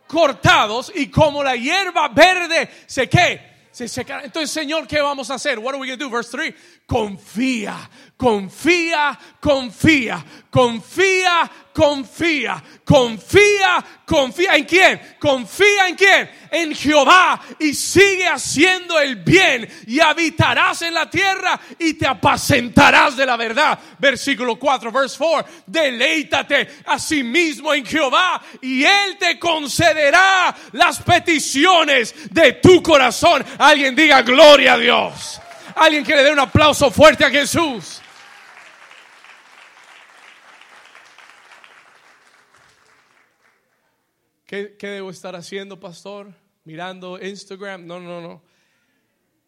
[0.07, 4.23] cortados y como la hierba verde se que se secará.
[4.23, 5.57] Entonces, Señor, ¿qué vamos a hacer?
[5.57, 6.11] What are we going to do?
[6.11, 6.53] Verse 3.
[6.93, 15.01] Confía, confía, confía, confía, confía, confía, confía en quién?
[15.19, 16.29] Confía en quién?
[16.51, 23.17] En Jehová y sigue haciendo el bien y habitarás en la tierra y te apacentarás
[23.17, 23.79] de la verdad.
[23.97, 25.51] Versículo 4, verse 4.
[25.65, 33.43] Deleítate a sí mismo en Jehová y él te concederá las peticiones de tu corazón.
[33.57, 35.39] Alguien diga gloria a Dios.
[35.75, 38.01] Alguien que le dé un aplauso fuerte a Jesús.
[44.45, 46.31] ¿Qué, debo estar haciendo, pastor?
[46.63, 47.87] Mirando Instagram.
[47.87, 48.43] No, no, no.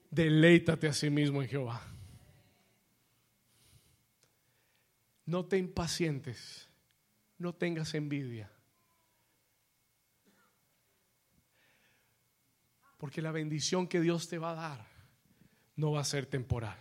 [0.10, 1.82] Deleítate a sí mismo en Jehová.
[5.26, 6.68] No te impacientes.
[7.38, 8.52] No tengas envidia.
[12.98, 14.95] Porque la bendición que Dios te va a dar
[15.76, 16.78] no va a ser temporal.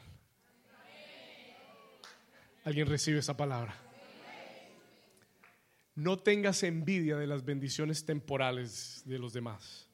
[2.64, 3.76] ¿Alguien recibe esa palabra?
[5.94, 9.88] No tengas envidia de las bendiciones temporales de los demás.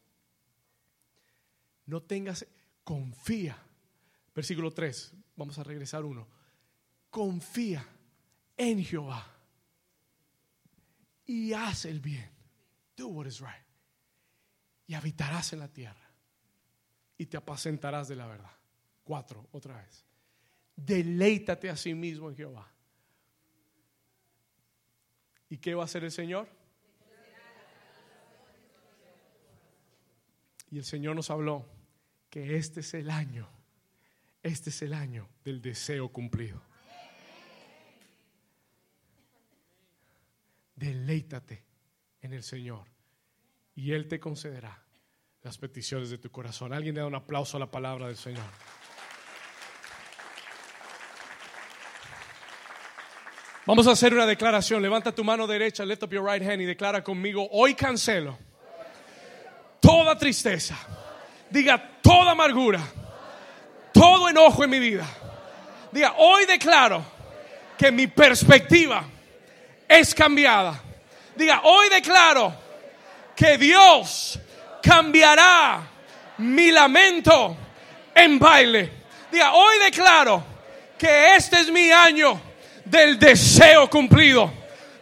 [1.85, 2.47] No tengas,
[2.85, 3.59] confía.
[4.35, 6.29] Versículo 3, vamos a regresar uno.
[7.11, 7.85] Confía
[8.57, 9.27] en Jehová
[11.27, 12.31] y haz el bien.
[12.97, 13.67] Do what is right.
[14.87, 16.11] Y habitarás en la tierra
[17.19, 18.60] y te apacentarás de la verdad.
[19.11, 20.05] Cuatro, otra vez.
[20.77, 22.73] Deleítate a sí mismo en Jehová.
[25.49, 26.49] ¿Y qué va a hacer el Señor?
[30.71, 31.67] Y el Señor nos habló
[32.29, 33.49] que este es el año,
[34.45, 36.63] este es el año del deseo cumplido.
[40.77, 41.65] Deleítate
[42.21, 42.87] en el Señor
[43.75, 44.85] y Él te concederá
[45.43, 46.73] las peticiones de tu corazón.
[46.73, 48.80] Alguien le da un aplauso a la palabra del Señor.
[53.71, 54.83] Vamos a hacer una declaración.
[54.83, 58.37] Levanta tu mano derecha, lift up your right hand y declara conmigo, hoy cancelo
[59.79, 60.75] toda tristeza.
[61.49, 62.81] Diga toda amargura,
[63.93, 65.07] todo enojo en mi vida.
[65.93, 67.05] Diga, hoy declaro
[67.79, 69.05] que mi perspectiva
[69.89, 70.83] es cambiada.
[71.37, 72.53] Diga, hoy declaro
[73.37, 74.37] que Dios
[74.83, 75.81] cambiará
[76.39, 77.57] mi lamento
[78.17, 78.91] en baile.
[79.31, 80.43] Diga, hoy declaro
[80.99, 82.50] que este es mi año
[82.85, 84.53] del deseo cumplido.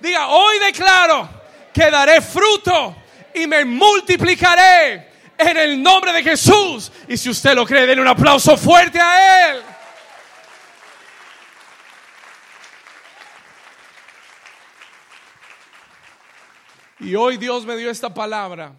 [0.01, 1.29] Diga, hoy declaro
[1.73, 2.97] que daré fruto
[3.35, 6.91] y me multiplicaré en el nombre de Jesús.
[7.09, 9.63] Y si usted lo cree, denle un aplauso fuerte a Él.
[17.01, 18.75] Y hoy Dios me dio esta palabra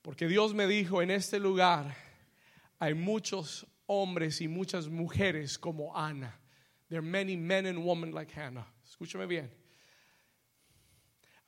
[0.00, 1.94] porque Dios me dijo, en este lugar
[2.78, 6.41] hay muchos hombres y muchas mujeres como Ana.
[6.92, 8.66] There are many men and women like Hannah.
[8.86, 9.48] Escúchame bien.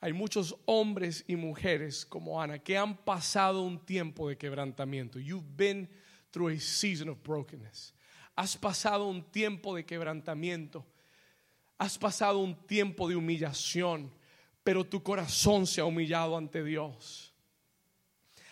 [0.01, 5.19] Hay muchos hombres y mujeres como Ana que han pasado un tiempo de quebrantamiento.
[5.19, 5.87] You've been
[6.31, 7.93] through a season of brokenness.
[8.35, 10.83] Has pasado un tiempo de quebrantamiento.
[11.77, 14.09] Has pasado un tiempo de humillación,
[14.63, 17.34] pero tu corazón se ha humillado ante Dios.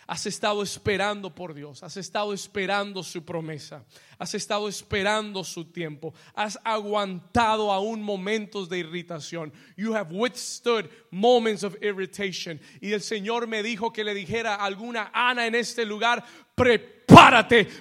[0.06, 3.84] Has estado esperando por Dios, has estado esperando su promesa,
[4.18, 9.52] has estado esperando su tiempo, has aguantado aún momentos de irritación.
[9.76, 12.60] You have withstood moments of irritation.
[12.80, 16.93] Y el Señor me dijo que le dijera a alguna Ana en este lugar, prepárate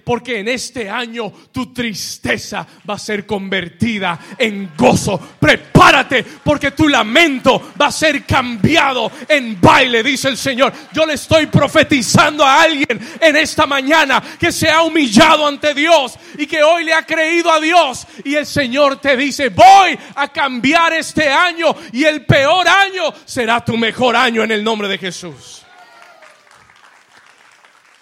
[0.03, 5.19] porque en este año tu tristeza va a ser convertida en gozo.
[5.39, 10.73] Prepárate porque tu lamento va a ser cambiado en baile, dice el Señor.
[10.93, 16.13] Yo le estoy profetizando a alguien en esta mañana que se ha humillado ante Dios
[16.37, 20.27] y que hoy le ha creído a Dios y el Señor te dice, voy a
[20.29, 24.97] cambiar este año y el peor año será tu mejor año en el nombre de
[24.97, 25.62] Jesús.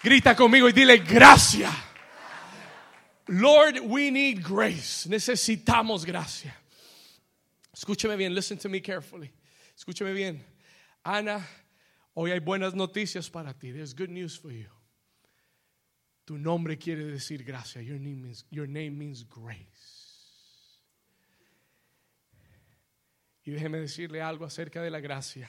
[0.02, 1.70] Grita conmigo y dile gracia.
[3.28, 5.08] Lord, we need grace.
[5.08, 6.54] Necesitamos gracia.
[7.72, 9.30] Escúcheme bien, listen to me carefully.
[9.76, 10.44] Escúcheme bien.
[11.04, 11.46] Ana,
[12.14, 13.70] hoy hay buenas noticias para ti.
[13.70, 14.68] There's good news for you.
[16.26, 17.80] Tu nombre quiere decir gracia.
[17.80, 20.02] Your name means, your name means grace.
[23.44, 25.48] Y déjeme decirle algo acerca de la gracia.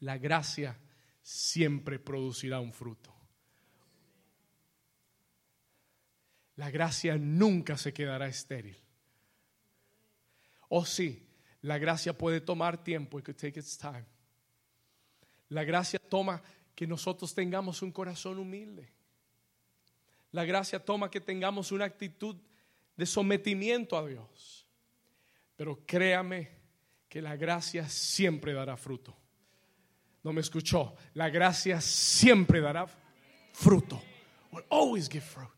[0.00, 0.76] La gracia
[1.24, 3.12] siempre producirá un fruto.
[6.56, 8.76] La gracia nunca se quedará estéril.
[10.68, 11.26] Oh, sí,
[11.62, 13.18] la gracia puede tomar tiempo.
[13.18, 14.04] It take its time.
[15.48, 16.42] La gracia toma
[16.74, 18.92] que nosotros tengamos un corazón humilde.
[20.30, 22.36] La gracia toma que tengamos una actitud
[22.96, 24.66] de sometimiento a Dios.
[25.56, 26.50] Pero créame
[27.08, 29.23] que la gracia siempre dará fruto.
[30.24, 30.96] No me escuchó.
[31.12, 32.86] La gracia siempre dará
[33.52, 34.02] fruto.
[34.70, 35.50] Always give fruit.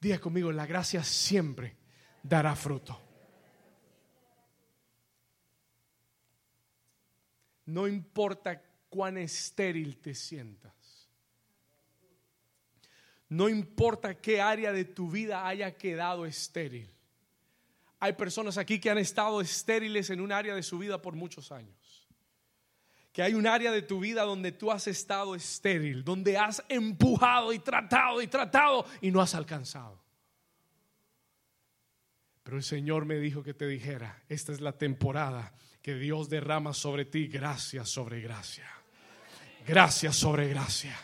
[0.00, 1.76] Diga conmigo, la gracia siempre
[2.22, 3.00] dará fruto.
[7.66, 10.72] No importa cuán estéril te sientas.
[13.28, 16.94] No importa qué área de tu vida haya quedado estéril.
[17.98, 21.50] Hay personas aquí que han estado estériles en un área de su vida por muchos
[21.50, 21.83] años.
[23.14, 27.54] Que hay un área de tu vida donde tú has estado estéril, donde has empujado
[27.54, 30.02] y tratado y tratado y no has alcanzado.
[32.42, 36.74] Pero el Señor me dijo que te dijera, esta es la temporada que Dios derrama
[36.74, 38.68] sobre ti gracia sobre gracia.
[39.66, 40.94] Gracia sobre gracia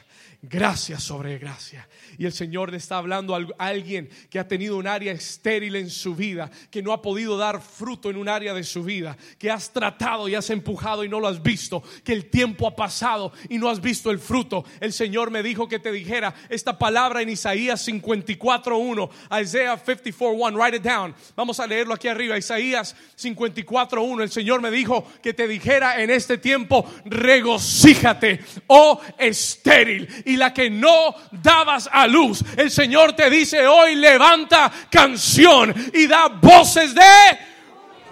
[0.42, 1.86] gracia sobre gracia.
[2.16, 5.90] Y el Señor le está hablando a alguien que ha tenido un área estéril en
[5.90, 9.50] su vida, que no ha podido dar fruto en un área de su vida, que
[9.50, 13.32] has tratado y has empujado y no lo has visto, que el tiempo ha pasado
[13.48, 14.64] y no has visto el fruto.
[14.80, 19.10] El Señor me dijo que te dijera esta palabra en Isaías 54.1,
[19.42, 21.14] Isaiah 54.1, write it down.
[21.36, 24.22] Vamos a leerlo aquí arriba, Isaías 54.1.
[24.22, 30.54] El Señor me dijo que te dijera en este tiempo, regocíjate, oh estéril y la
[30.54, 32.44] que no dabas a luz.
[32.56, 37.38] El Señor te dice hoy, levanta canción y da voces de,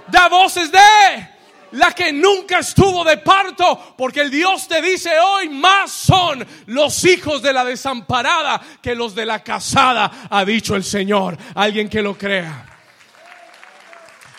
[0.08, 1.28] da voces de
[1.72, 7.04] la que nunca estuvo de parto, porque el Dios te dice hoy, más son los
[7.04, 11.36] hijos de la desamparada que los de la casada, ha dicho el Señor.
[11.54, 12.66] Alguien que lo crea.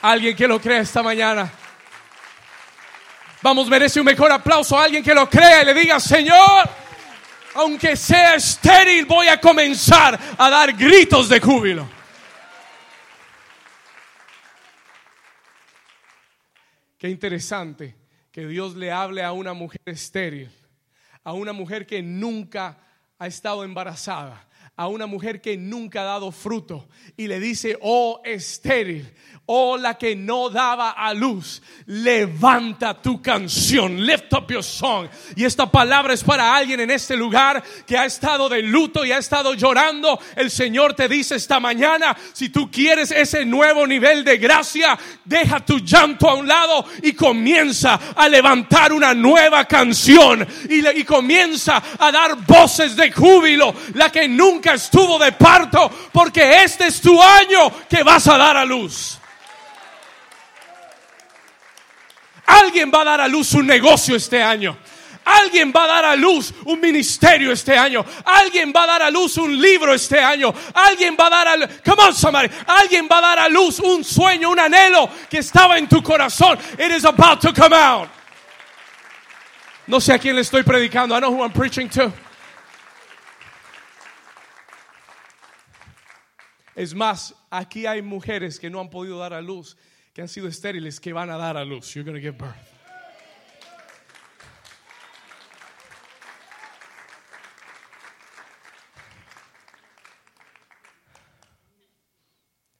[0.01, 1.51] Alguien que lo crea esta mañana.
[3.41, 6.69] Vamos, merece un mejor aplauso a alguien que lo crea y le diga, Señor,
[7.55, 11.87] aunque sea estéril, voy a comenzar a dar gritos de júbilo.
[16.97, 17.95] Qué interesante
[18.31, 20.51] que Dios le hable a una mujer estéril,
[21.23, 22.77] a una mujer que nunca
[23.17, 24.45] ha estado embarazada,
[24.79, 29.11] a una mujer que nunca ha dado fruto y le dice, oh estéril,
[29.47, 35.09] oh la que no daba a luz, levanta tu canción, lift up your song.
[35.35, 39.11] Y esta palabra es para alguien en este lugar que ha estado de luto y
[39.11, 40.17] ha estado llorando.
[40.33, 45.59] El Señor te dice esta mañana, si tú quieres ese nuevo nivel de gracia, deja
[45.65, 51.83] tu llanto a un lado y comienza a levantar una nueva canción y, y comienza
[51.99, 57.21] a dar voces de júbilo, la que nunca estuvo de parto, porque este es tu
[57.21, 59.19] año que vas a dar a luz.
[62.45, 64.77] Alguien va a dar a luz un negocio este año.
[65.23, 68.03] Alguien va a dar a luz un ministerio este año.
[68.25, 70.53] Alguien va a dar a luz un libro este año.
[70.73, 72.49] Alguien va a dar a luz, come on somebody.
[72.65, 76.57] Alguien va a dar a luz un sueño, un anhelo que estaba en tu corazón.
[76.79, 78.09] It is about to come out.
[79.85, 81.15] No sé a quién le estoy predicando.
[81.15, 82.11] I know who I'm preaching to.
[86.75, 89.75] Es más, aquí hay mujeres que no han podido dar a luz
[90.13, 91.93] que han sido estériles que van a dar a luz.
[91.93, 92.55] You're going to give birth.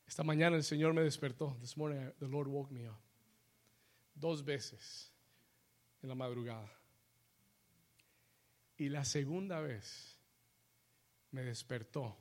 [0.05, 1.55] Esta mañana el Señor me despertó.
[1.61, 2.99] This morning the Lord woke me up.
[4.15, 5.13] Dos veces
[6.03, 6.69] en la madrugada.
[8.75, 10.17] Y la segunda vez
[11.31, 12.17] me despertó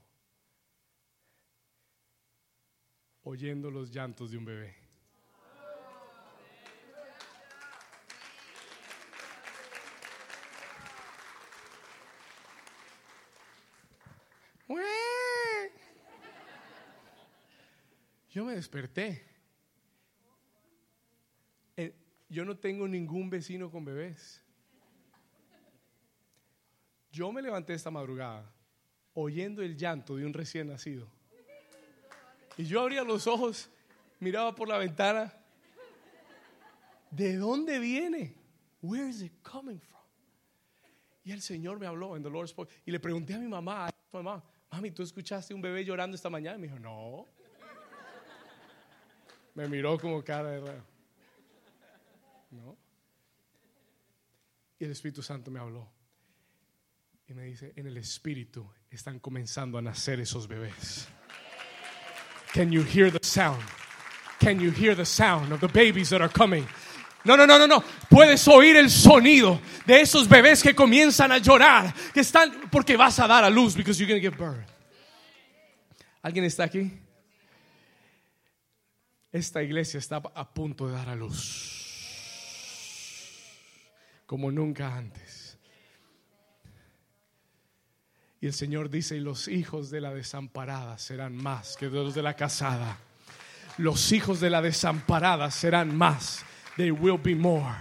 [3.28, 4.74] oyendo los llantos de un bebé.
[18.30, 19.22] Yo me desperté.
[21.76, 21.94] Eh,
[22.30, 24.42] yo no tengo ningún vecino con bebés.
[27.10, 28.50] Yo me levanté esta madrugada
[29.12, 31.17] oyendo el llanto de un recién nacido.
[32.58, 33.70] Y yo abría los ojos,
[34.18, 35.32] miraba por la ventana.
[37.08, 38.34] ¿De dónde viene?
[38.82, 40.02] Where is it coming from?
[41.24, 42.50] Y el Señor me habló en the Lord
[42.84, 44.42] Y le pregunté a mi mamá, mamá,
[44.72, 46.56] mami, ¿tú escuchaste un bebé llorando esta mañana?
[46.56, 47.26] Y me dijo, no.
[49.54, 50.84] Me miró como cara de raro.
[52.50, 52.76] No.
[54.80, 55.88] Y el Espíritu Santo me habló.
[57.28, 61.08] Y me dice, en el Espíritu están comenzando a nacer esos bebés.
[62.52, 63.62] Can you hear the sound?
[64.40, 66.66] Can you hear the sound of the babies that are coming?
[67.24, 67.82] No, no, no, no, no.
[68.08, 73.18] Puedes oír el sonido de esos bebés que comienzan a llorar, que están porque vas
[73.18, 74.66] a dar a luz because you're going to give birth.
[76.22, 76.90] ¿Alguien está aquí?
[79.32, 81.74] Esta iglesia está a punto de dar a luz.
[84.26, 85.47] Como nunca antes.
[88.40, 92.22] Y el Señor dice, y los hijos de la desamparada serán más que los de
[92.22, 92.98] la casada.
[93.78, 96.44] Los hijos de la desamparada serán más.
[96.76, 97.74] They will be more.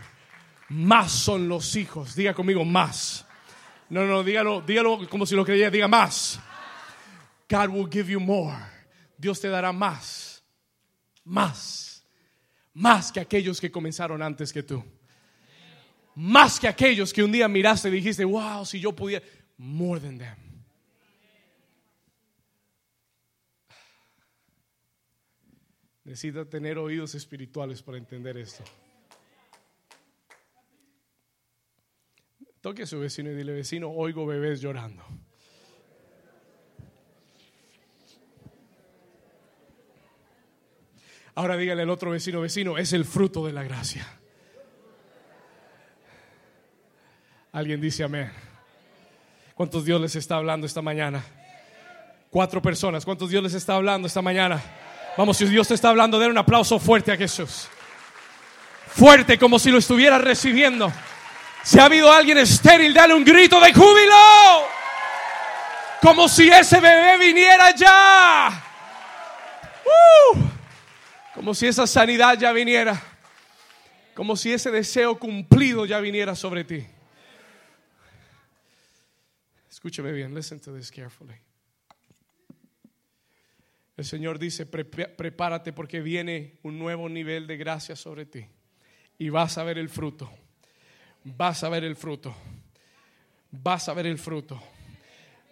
[0.69, 2.15] Más son los hijos.
[2.15, 3.25] Diga conmigo, más.
[3.89, 5.69] No, no, dígalo, dígalo como si lo creyera.
[5.69, 6.39] Diga más.
[7.49, 8.57] God will give you more.
[9.17, 10.43] Dios te dará más.
[11.23, 12.03] Más.
[12.73, 14.83] Más que aquellos que comenzaron antes que tú.
[16.15, 19.23] Más que aquellos que un día miraste y dijiste, wow, si yo pudiera.
[19.57, 20.46] More than them.
[26.07, 28.63] Necesita tener oídos espirituales para entender esto.
[32.61, 35.03] Toque a su vecino y dile, vecino, oigo bebés llorando.
[41.35, 44.07] Ahora dígale al otro vecino, vecino, es el fruto de la gracia.
[47.51, 48.31] Alguien dice amén.
[49.55, 51.21] ¿Cuántos Dios les está hablando esta mañana?
[52.29, 53.03] Cuatro personas.
[53.03, 54.63] ¿Cuántos Dios les está hablando esta mañana?
[55.17, 57.67] Vamos, si Dios te está hablando, den un aplauso fuerte a Jesús.
[58.87, 60.93] Fuerte, como si lo estuviera recibiendo.
[61.63, 64.15] Si ha habido alguien estéril, dale un grito de júbilo.
[66.01, 68.63] Como si ese bebé viniera ya.
[69.83, 70.37] Uh.
[71.33, 73.01] como si esa sanidad ya viniera.
[74.13, 76.85] Como si ese deseo cumplido ya viniera sobre ti.
[79.69, 81.35] Escúchame bien, listen to this carefully.
[83.97, 88.45] El Señor dice, prepárate porque viene un nuevo nivel de gracia sobre ti.
[89.17, 90.31] Y vas a ver el fruto.
[91.23, 92.35] Vas a ver el fruto.
[93.49, 94.61] Vas a ver el fruto.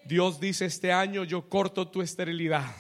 [0.06, 2.76] Dios dice, este año yo corto tu esterilidad.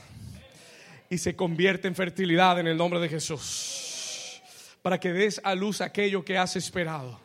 [1.10, 4.42] Y se convierte en fertilidad en el nombre de Jesús.
[4.84, 7.25] Para que des a luz aquello que has esperado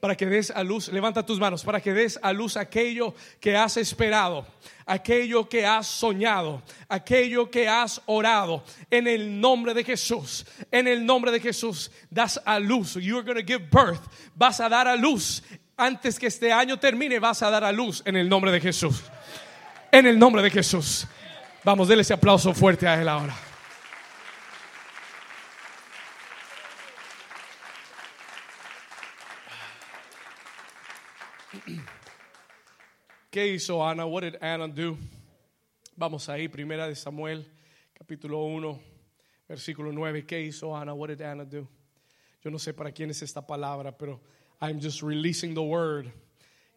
[0.00, 3.56] para que des a luz, levanta tus manos, para que des a luz aquello que
[3.56, 4.46] has esperado,
[4.86, 8.62] aquello que has soñado, aquello que has orado.
[8.90, 12.94] En el nombre de Jesús, en el nombre de Jesús, das a luz.
[12.94, 14.02] You are going to give birth.
[14.34, 15.42] Vas a dar a luz.
[15.76, 19.02] Antes que este año termine, vas a dar a luz en el nombre de Jesús.
[19.92, 21.06] En el nombre de Jesús.
[21.64, 23.34] Vamos, denle ese aplauso fuerte a él ahora.
[33.36, 34.06] ¿Qué hizo Ana?
[34.06, 34.96] What did Anna do?
[35.94, 37.46] Vamos ahí, primera de Samuel,
[37.92, 38.80] capítulo 1,
[39.46, 40.24] versículo 9.
[40.24, 40.94] ¿Qué hizo Ana?
[40.94, 41.68] What did Anna do?
[42.42, 44.22] Yo no sé para quién es esta palabra, pero
[44.62, 46.06] I'm just releasing the word.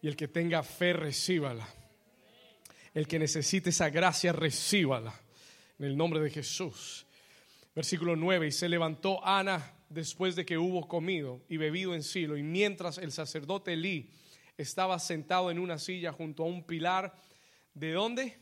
[0.02, 1.66] Y el que tenga fe, recíbala.
[2.92, 5.18] El que necesite esa gracia, recíbala.
[5.78, 7.06] En el nombre de Jesús.
[7.74, 8.48] Versículo 9.
[8.48, 12.36] Y se levantó Ana después de que hubo comido y bebido en Silo.
[12.36, 14.10] Y mientras el sacerdote Elí
[14.60, 17.14] estaba sentado en una silla junto a un pilar.
[17.74, 18.36] ¿De dónde?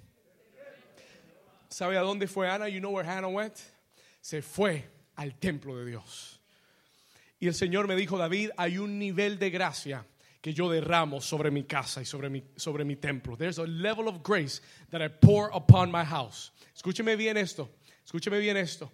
[1.69, 2.69] ¿Sabe a dónde fue Ana?
[2.69, 3.57] You know where Hannah went?
[4.21, 6.41] Se fue al templo de Dios.
[7.39, 10.05] Y el Señor me dijo, David, hay un nivel de gracia
[10.41, 13.37] que yo derramo sobre mi casa y sobre mi, sobre mi templo.
[13.37, 14.61] There's a level of grace
[14.91, 16.53] that I pour upon my house.
[16.75, 17.69] Escúcheme bien esto.
[18.05, 18.93] Escúcheme bien esto.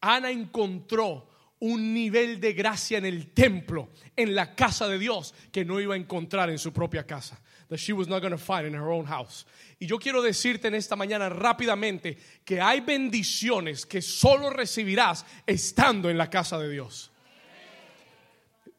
[0.00, 1.28] Ana encontró
[1.60, 5.94] un nivel de gracia en el templo, en la casa de Dios, que no iba
[5.94, 7.40] a encontrar en su propia casa.
[7.68, 9.44] That she was not going to find in her own house.
[9.80, 16.08] Y yo quiero decirte en esta mañana rápidamente que hay bendiciones que solo recibirás estando
[16.08, 17.10] en la casa de Dios.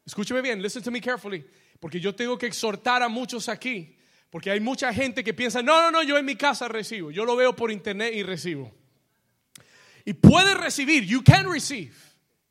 [0.06, 1.44] Escúcheme bien, listen to me carefully,
[1.78, 3.94] porque yo tengo que exhortar a muchos aquí,
[4.30, 7.26] porque hay mucha gente que piensa, no, no, no, yo en mi casa recibo, yo
[7.26, 8.72] lo veo por internet y recibo.
[10.06, 11.92] Y puedes recibir, you can receive.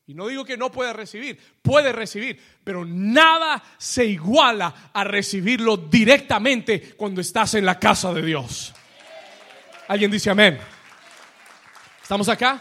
[0.07, 5.75] Y no digo que no pueda recibir, puede recibir, pero nada se iguala a recibirlo
[5.75, 8.73] directamente cuando estás en la casa de Dios.
[9.89, 10.57] ¿Alguien dice amén?
[12.01, 12.57] ¿Estamos acá?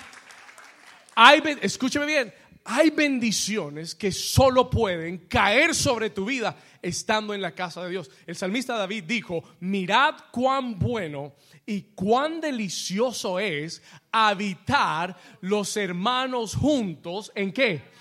[1.15, 2.35] Hay, escúcheme bien,
[2.65, 8.11] hay bendiciones que solo pueden caer sobre tu vida estando en la casa de Dios.
[8.27, 13.83] El salmista David dijo, mirad cuán bueno y cuán delicioso es
[14.17, 17.97] habitar los hermanos juntos en qué?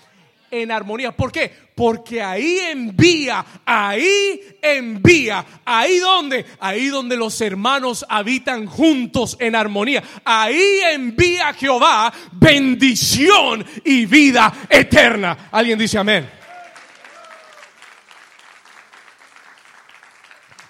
[0.50, 1.12] en armonía.
[1.12, 1.52] ¿Por qué?
[1.74, 10.02] Porque ahí envía, ahí envía, ahí donde, ahí donde los hermanos habitan juntos en armonía.
[10.24, 15.48] Ahí envía Jehová bendición y vida eterna.
[15.50, 16.35] Alguien dice amén.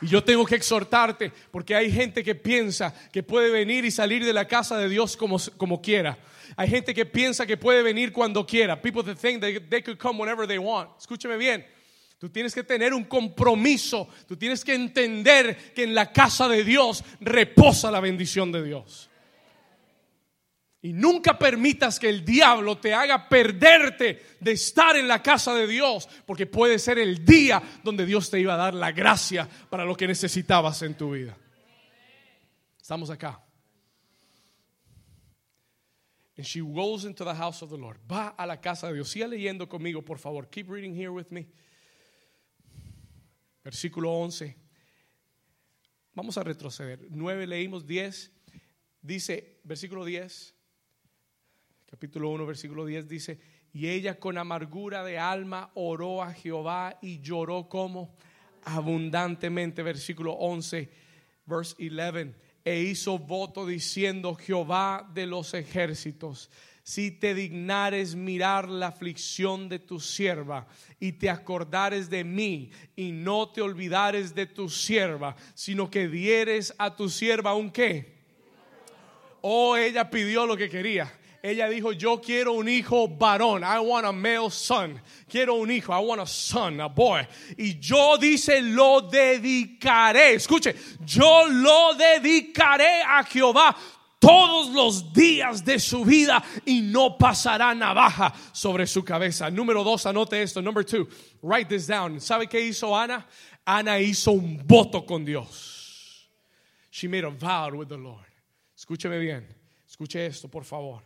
[0.03, 4.25] Y yo tengo que exhortarte porque hay gente que piensa que puede venir y salir
[4.25, 6.19] de la casa de Dios como, como quiera.
[6.57, 8.81] Hay gente que piensa que puede venir cuando quiera.
[8.81, 10.91] People think that they could come whenever they want.
[10.99, 11.67] Escúcheme bien.
[12.19, 14.09] Tú tienes que tener un compromiso.
[14.27, 19.11] Tú tienes que entender que en la casa de Dios reposa la bendición de Dios.
[20.87, 25.67] Y nunca permitas que el diablo te haga perderte de estar en la casa de
[25.67, 29.85] Dios, porque puede ser el día donde Dios te iba a dar la gracia para
[29.85, 31.37] lo que necesitabas en tu vida.
[32.81, 33.43] Estamos acá.
[36.37, 37.99] And she goes into the house of the Lord.
[38.09, 39.11] Va a la casa de Dios.
[39.11, 40.49] Siga leyendo conmigo, por favor.
[40.49, 41.49] Keep reading here with me.
[43.65, 44.57] Versículo 11.
[46.15, 47.09] Vamos a retroceder.
[47.11, 48.31] 9 leímos 10.
[49.03, 50.56] Dice, versículo 10.
[51.89, 53.39] Capítulo 1, versículo 10 dice,
[53.73, 58.17] y ella con amargura de alma oró a Jehová y lloró como
[58.65, 59.85] abundantemente.
[59.85, 60.91] Versículo 11,
[61.47, 62.35] verse 11
[62.65, 66.51] e hizo voto diciendo, Jehová de los ejércitos,
[66.83, 70.67] si te dignares mirar la aflicción de tu sierva
[70.99, 76.75] y te acordares de mí y no te olvidares de tu sierva, sino que dieres
[76.79, 78.17] a tu sierva un qué.
[79.43, 81.13] Oh, ella pidió lo que quería
[81.43, 83.63] ella dijo, yo quiero un hijo varón.
[83.63, 85.01] I want a male son.
[85.29, 85.93] Quiero un hijo.
[85.93, 87.27] I want a son, a boy.
[87.57, 90.35] Y yo dice, lo dedicaré.
[90.35, 90.75] Escuche,
[91.05, 93.77] yo lo dedicaré a Jehová
[94.19, 99.51] todos los días de su vida y no pasará navaja sobre su cabeza.
[99.51, 100.61] Número dos, anote esto.
[100.61, 101.09] Number two,
[101.43, 102.21] write this down.
[102.21, 103.27] ¿Sabe qué hizo Ana?
[103.65, 106.29] Ana hizo un voto con Dios.
[106.91, 108.27] She made a vow with the Lord.
[108.77, 109.47] Escúcheme bien.
[109.87, 111.03] Escuche esto, por favor.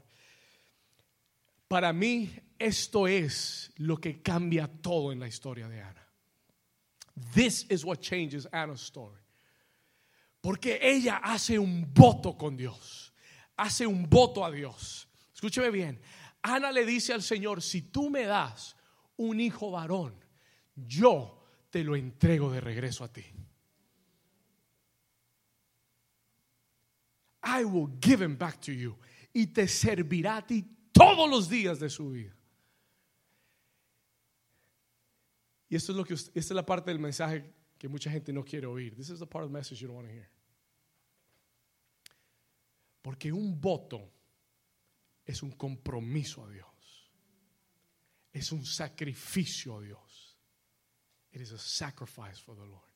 [1.70, 6.04] Para mí esto es lo que cambia todo en la historia de Ana.
[7.32, 9.20] This is what changes Anna's story.
[10.40, 13.12] Porque ella hace un voto con Dios.
[13.56, 15.06] Hace un voto a Dios.
[15.32, 16.00] Escúcheme bien.
[16.42, 18.74] Ana le dice al Señor, si tú me das
[19.18, 20.16] un hijo varón,
[20.74, 23.24] yo te lo entrego de regreso a ti.
[27.44, 28.98] I will give him back to you.
[29.32, 32.36] Y te servirá a ti todos los días de su vida.
[35.68, 38.44] Y esto es lo que esta es la parte del mensaje que mucha gente no
[38.44, 38.94] quiere oír.
[38.94, 40.28] This is the part of the message you don't want to hear.
[43.03, 44.12] Porque un voto
[45.24, 47.11] es un compromiso a Dios.
[48.32, 50.36] Es un sacrificio a Dios.
[51.32, 52.90] It is a sacrifice for the Lord.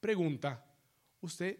[0.00, 0.62] Pregunta,
[1.20, 1.58] ¿usted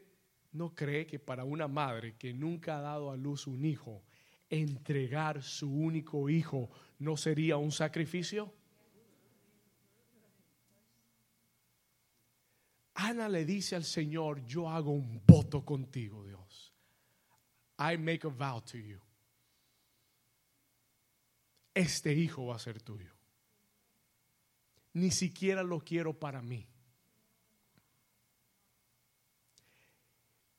[0.52, 4.04] no cree que para una madre que nunca ha dado a luz un hijo
[4.48, 8.52] entregar su único hijo no sería un sacrificio?
[12.94, 16.72] Ana le dice al Señor, yo hago un voto contigo, Dios.
[17.78, 19.00] I make a vow to you.
[21.74, 23.12] Este hijo va a ser tuyo.
[24.92, 26.68] Ni siquiera lo quiero para mí.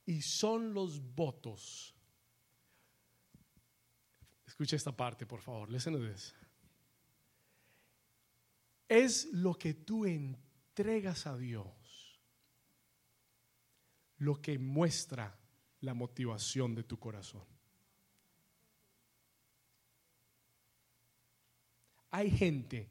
[0.06, 1.95] Y son los votos
[4.56, 5.70] Escucha esta parte, por favor.
[5.70, 6.34] Listen to this.
[8.88, 11.86] Es lo que tú entregas a Dios
[14.20, 15.38] lo que muestra
[15.82, 17.44] la motivación de tu corazón.
[22.12, 22.90] Hay gente,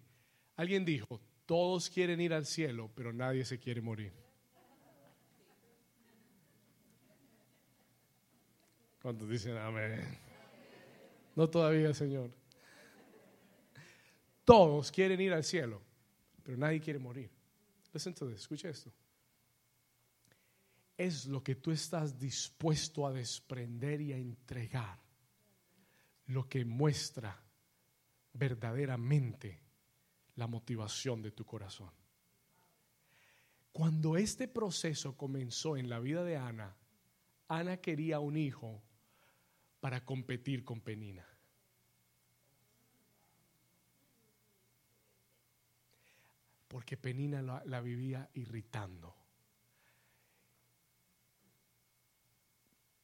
[0.56, 4.12] alguien dijo, todos quieren ir al cielo, pero nadie se quiere morir.
[9.00, 10.23] ¿Cuántos dicen amén?
[11.36, 12.30] No todavía, Señor.
[14.44, 15.80] Todos quieren ir al cielo,
[16.42, 17.30] pero nadie quiere morir.
[17.92, 18.92] Listen escucha esto.
[20.96, 24.98] Es lo que tú estás dispuesto a desprender y a entregar
[26.26, 27.42] lo que muestra
[28.32, 29.60] verdaderamente
[30.36, 31.90] la motivación de tu corazón.
[33.72, 36.76] Cuando este proceso comenzó en la vida de Ana,
[37.48, 38.82] Ana quería un hijo
[39.84, 41.28] para competir con Penina.
[46.68, 49.14] Porque Penina la, vivía irritando.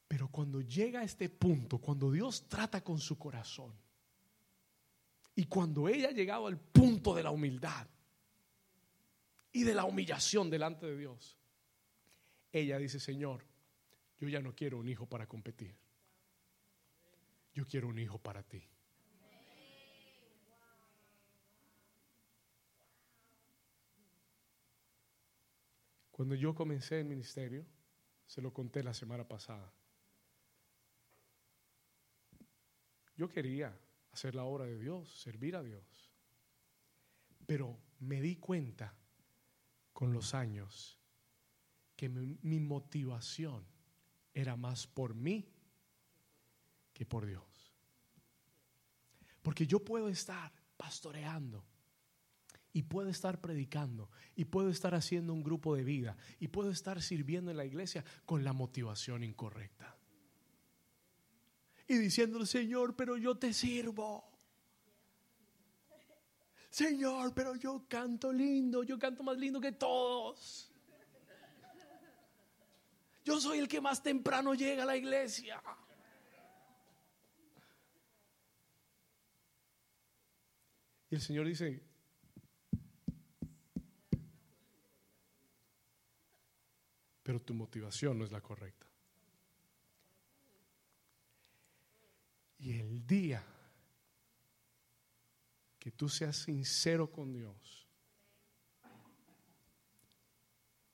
[0.08, 3.74] Pero cuando llega a este punto, cuando Dios trata con su corazón,
[5.34, 7.86] Y cuando ella ha llegado al punto de la humildad
[9.52, 11.36] y de la humillación delante de Dios,
[12.50, 13.44] ella dice, Señor,
[14.16, 15.76] yo ya no quiero un hijo para competir.
[17.52, 18.62] Yo quiero un hijo para ti.
[26.10, 27.64] Cuando yo comencé el ministerio,
[28.26, 29.72] se lo conté la semana pasada.
[33.16, 33.74] Yo quería
[34.12, 36.10] hacer la obra de Dios, servir a Dios.
[37.46, 38.94] Pero me di cuenta
[39.92, 40.98] con los años
[41.96, 43.66] que mi, motivación
[44.32, 45.52] era más por mí
[47.00, 47.72] que por Dios.
[49.40, 51.64] Porque yo puedo estar pastoreando
[52.74, 57.00] y puedo estar predicando y puedo estar haciendo un grupo de vida y puedo estar
[57.00, 59.96] sirviendo en la iglesia con la motivación incorrecta.
[61.88, 64.22] Y diciéndole, Señor, pero yo te sirvo.
[66.68, 70.70] Señor, pero yo canto lindo, yo canto más lindo que todos.
[73.24, 75.62] Yo soy el que más temprano llega a la iglesia.
[81.10, 81.82] Y el Señor dice,
[87.22, 88.86] pero tu motivación no es la correcta.
[92.58, 93.44] Y el día
[95.78, 97.88] que tú seas sincero con Dios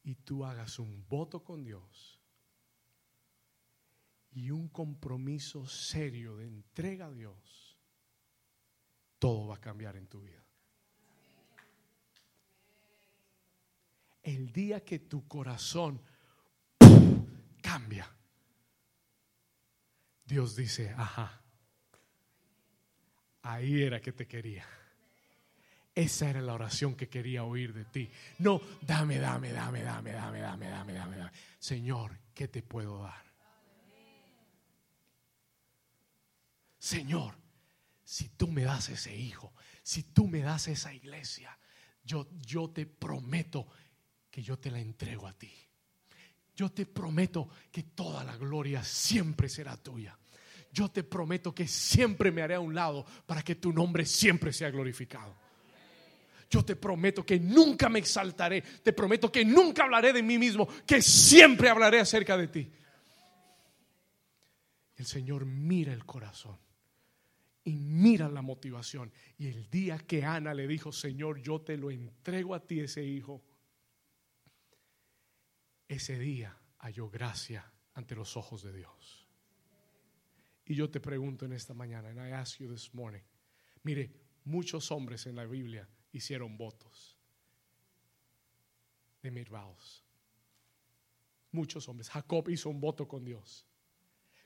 [0.04, 2.20] y tú hagas un voto con Dios
[4.30, 7.55] y un compromiso serio de entrega a Dios,
[9.18, 10.42] todo va a cambiar en tu vida.
[14.22, 16.00] El día que tu corazón
[17.62, 18.10] cambia,
[20.24, 21.40] Dios dice, ajá,
[23.42, 24.66] ahí era que te quería.
[25.94, 28.10] Esa era la oración que quería oír de ti.
[28.40, 31.30] No, dame, dame, dame, dame, dame, dame, dame, dame, dame.
[31.58, 33.24] Señor, ¿qué te puedo dar?
[36.78, 37.34] Señor,
[38.06, 39.52] si tú me das ese hijo,
[39.82, 41.58] si tú me das esa iglesia,
[42.04, 43.66] yo, yo te prometo
[44.30, 45.52] que yo te la entrego a ti.
[46.54, 50.16] Yo te prometo que toda la gloria siempre será tuya.
[50.72, 54.52] Yo te prometo que siempre me haré a un lado para que tu nombre siempre
[54.52, 55.34] sea glorificado.
[56.48, 58.62] Yo te prometo que nunca me exaltaré.
[58.62, 62.72] Te prometo que nunca hablaré de mí mismo, que siempre hablaré acerca de ti.
[64.94, 66.65] El Señor mira el corazón
[67.66, 69.12] y mira la motivación.
[69.36, 73.04] Y el día que Ana le dijo, Señor, yo te lo entrego a ti ese
[73.04, 73.42] hijo,
[75.88, 79.28] ese día halló gracia ante los ojos de Dios.
[80.64, 83.22] Y yo te pregunto en esta mañana, and I ask you this morning,
[83.82, 84.12] mire,
[84.44, 87.18] muchos hombres en la Biblia hicieron votos.
[89.22, 89.50] de made
[91.50, 92.08] Muchos hombres.
[92.10, 93.66] Jacob hizo un voto con Dios.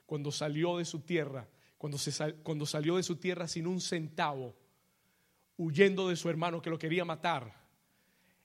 [0.07, 1.47] Cuando salió de su tierra,
[1.81, 4.55] cuando, salió de su tierra sin un centavo,
[5.57, 7.59] huyendo de su hermano que lo quería matar,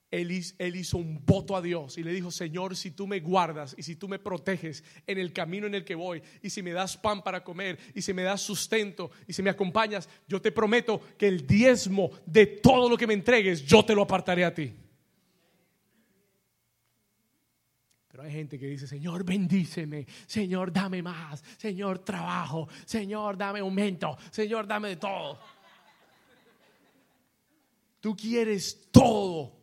[0.09, 3.83] él, hizo un voto a Dios y le dijo, Señor, si tú me guardas y
[3.83, 6.97] si tú me proteges en el camino en el que voy y si me das
[6.97, 10.99] pan para comer y si me das sustento y si me acompañas, yo te prometo
[11.15, 14.73] que el diezmo de todo lo que me entregues, yo te lo apartaré a ti.
[18.17, 24.17] Pero hay gente que dice, Señor, bendíceme, Señor, dame más, Señor, trabajo, Señor, dame aumento,
[24.31, 25.39] Señor, dame de todo.
[27.99, 29.57] Tú quieres todo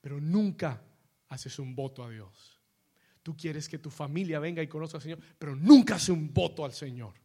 [0.00, 0.82] pero nunca
[1.28, 2.58] haces un voto a Dios.
[3.22, 6.64] Tú quieres que tu familia venga y conozca al Señor, pero nunca haces un voto
[6.64, 7.19] al Señor.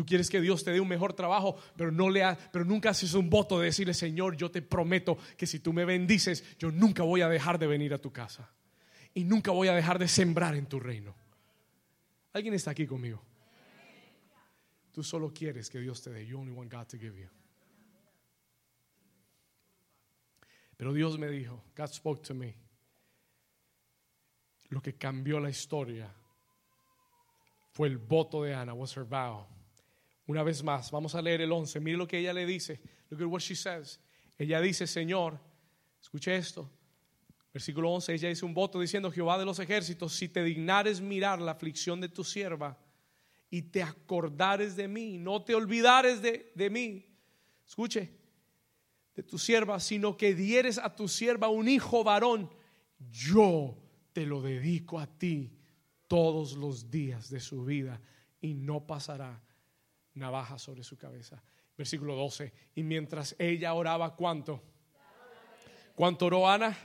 [0.00, 3.12] Tú quieres que Dios te dé un mejor trabajo, pero, no le pero nunca haces
[3.12, 7.02] un voto de decirle, Señor, yo te prometo que si tú me bendices, yo nunca
[7.02, 8.50] voy a dejar de venir a tu casa.
[9.12, 11.14] Y nunca voy a dejar de sembrar en tu reino.
[12.32, 13.22] ¿Alguien está aquí conmigo?
[14.90, 16.24] Tú solo quieres que Dios te dé.
[16.24, 17.28] You only want God to give you.
[20.78, 22.54] Pero Dios me dijo, God spoke to me.
[24.70, 26.10] Lo que cambió la historia
[27.72, 29.59] fue el voto de Ana, was her vow.
[30.30, 31.80] Una vez más, vamos a leer el 11.
[31.80, 32.80] Mire lo que ella le dice.
[33.08, 33.98] Look at what she says.
[34.38, 35.40] Ella dice, Señor,
[36.00, 36.70] escuche esto.
[37.52, 41.40] Versículo 11, ella dice un voto diciendo, Jehová de los ejércitos, si te dignares mirar
[41.40, 42.78] la aflicción de tu sierva
[43.50, 47.04] y te acordares de mí, no te olvidares de, de mí.
[47.66, 48.12] Escuche,
[49.16, 52.48] de tu sierva, sino que dieres a tu sierva un hijo varón,
[53.10, 53.76] yo
[54.12, 55.50] te lo dedico a ti
[56.06, 58.00] todos los días de su vida
[58.40, 59.42] y no pasará
[60.14, 61.42] navaja sobre su cabeza.
[61.76, 62.52] Versículo 12.
[62.74, 64.62] Y mientras ella oraba, ¿cuánto?
[65.94, 66.76] ¿Cuánto oró Ana?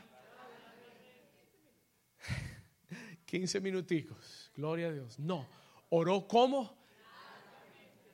[3.25, 4.51] 15 minuticos.
[4.55, 5.19] Gloria a Dios.
[5.19, 5.47] No.
[5.89, 6.77] ¿Oró cómo?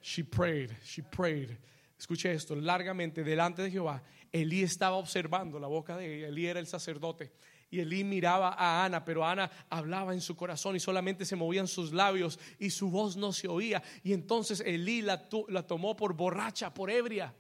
[0.02, 1.58] She prayed, she prayed.
[1.98, 4.04] Escuche esto, largamente delante de Jehová.
[4.32, 6.28] Elí estaba observando la boca de ella.
[6.30, 7.32] Elí era el sacerdote.
[7.72, 11.70] Y Elí miraba a Ana, pero Ana hablaba en su corazón y solamente se movían
[11.70, 13.82] sus labios y su voz no se oía.
[14.04, 15.30] Y entonces Elí la,
[15.66, 17.34] tomó por borracha, por ebria.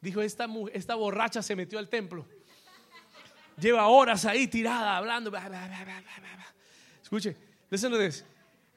[0.00, 2.26] Dijo, esta, esta borracha se metió al templo.
[3.60, 5.30] Lleva horas ahí tirada, hablando.
[7.02, 7.36] Escuche,
[7.68, 8.24] listen to this.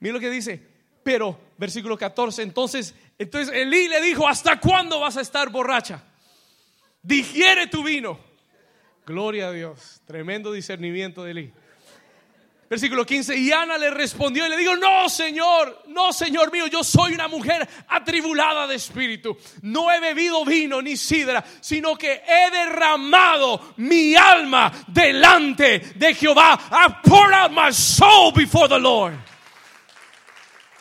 [0.01, 0.61] Mira lo que dice.
[1.03, 6.03] Pero, versículo 14, entonces, entonces Elí le dijo, ¿hasta cuándo vas a estar borracha?
[7.01, 8.30] Digiere tu vino.
[9.05, 10.01] Gloria a Dios.
[10.05, 11.53] Tremendo discernimiento de Eli.
[12.71, 13.35] Versículo 15.
[13.35, 17.27] Y Ana le respondió y le dijo, no, Señor, no, Señor mío, yo soy una
[17.27, 19.37] mujer atribulada de espíritu.
[19.61, 26.57] No he bebido vino ni sidra, sino que he derramado mi alma delante de Jehová.
[26.71, 29.15] I poured out my soul before the Lord.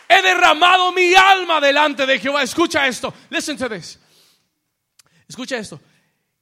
[0.09, 2.45] He derramado mi alma delante de Jehová.
[2.45, 3.12] Escucha esto.
[3.31, 3.99] Listen to this.
[5.29, 5.81] Escucha esto.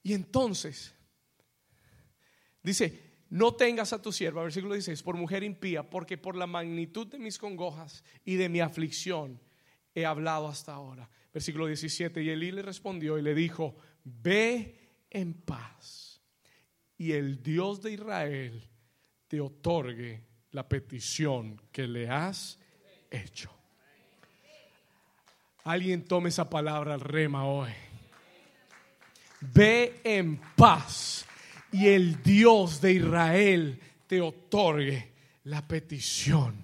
[0.03, 0.93] Y entonces
[2.69, 3.01] Dice,
[3.31, 7.17] no tengas a tu sierva, versículo 16, por mujer impía, porque por la magnitud de
[7.17, 9.41] mis congojas y de mi aflicción
[9.95, 11.09] he hablado hasta ahora.
[11.33, 14.77] Versículo 17, y Elí le respondió y le dijo, ve
[15.09, 16.21] en paz
[16.95, 18.69] y el Dios de Israel
[19.27, 22.59] te otorgue la petición que le has
[23.09, 23.51] hecho.
[25.63, 27.71] Alguien tome esa palabra al rema hoy.
[29.41, 31.25] Ve en paz
[31.71, 35.13] y el Dios de Israel te otorgue
[35.43, 36.63] la petición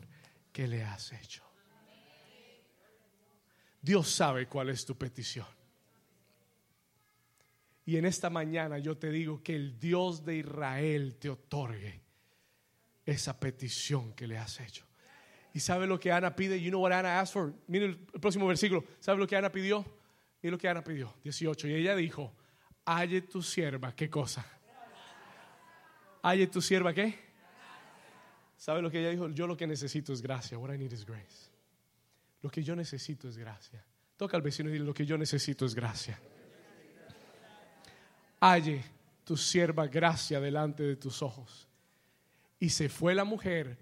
[0.51, 1.43] que le has hecho.
[3.82, 5.45] Dios sabe cuál es tu petición.
[7.86, 12.01] Y en esta mañana yo te digo que el Dios de Israel te otorgue
[13.06, 14.86] esa petición que le has hecho.
[15.53, 16.60] ¿Y sabe lo que Ana pide?
[16.60, 17.53] You know what Ana asked for?
[17.70, 18.84] El próximo versículo.
[18.99, 19.86] ¿Sabe lo que Ana pidió?
[20.41, 21.14] Mire lo que Ana pidió.
[21.24, 21.68] 18.
[21.68, 22.36] Y ella dijo,
[22.86, 23.95] halle tu sierva.
[23.95, 24.45] ¿Qué cosa?
[26.26, 27.13] Halle tu sierva, ¿qué?
[28.57, 29.30] ¿Sabe lo que ella dijo?
[29.30, 30.57] Yo lo que necesito es gracia.
[30.57, 31.51] What I need is grace.
[32.41, 33.86] Lo que yo necesito es gracia.
[34.17, 36.19] Toca al vecino y dile, lo que yo necesito es gracia.
[38.39, 38.84] Halle
[39.23, 41.67] tu sierva gracia delante de tus ojos.
[42.59, 43.78] Y se fue la mujer,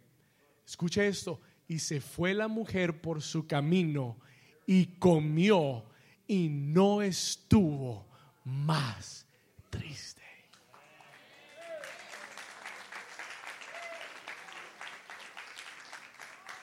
[0.65, 4.19] escuche esto, y se fue la mujer por su camino
[4.67, 5.85] y comió
[6.27, 8.05] y no estuvo
[8.43, 9.25] más
[9.69, 10.12] triste.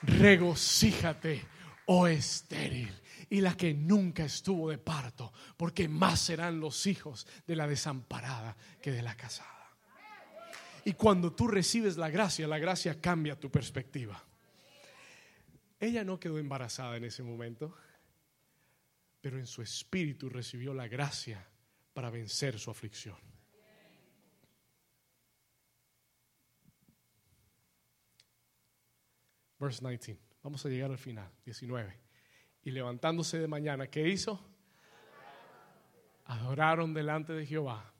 [0.03, 1.45] Regocíjate,
[1.85, 2.91] oh estéril,
[3.29, 8.57] y la que nunca estuvo de parto, porque más serán los hijos de la desamparada
[8.81, 9.49] que de la casada.
[10.83, 14.21] Y cuando tú recibes la gracia, la gracia cambia tu perspectiva.
[15.79, 17.75] Ella no quedó embarazada en ese momento,
[19.21, 21.47] pero en su espíritu recibió la gracia
[21.93, 23.30] para vencer su aflicción.
[29.61, 30.19] Verse 19.
[30.41, 31.95] Vamos a llegar al final, 19.
[32.63, 34.43] Y levantándose de mañana, ¿qué hizo?
[36.25, 37.93] Adoraron delante de Jehová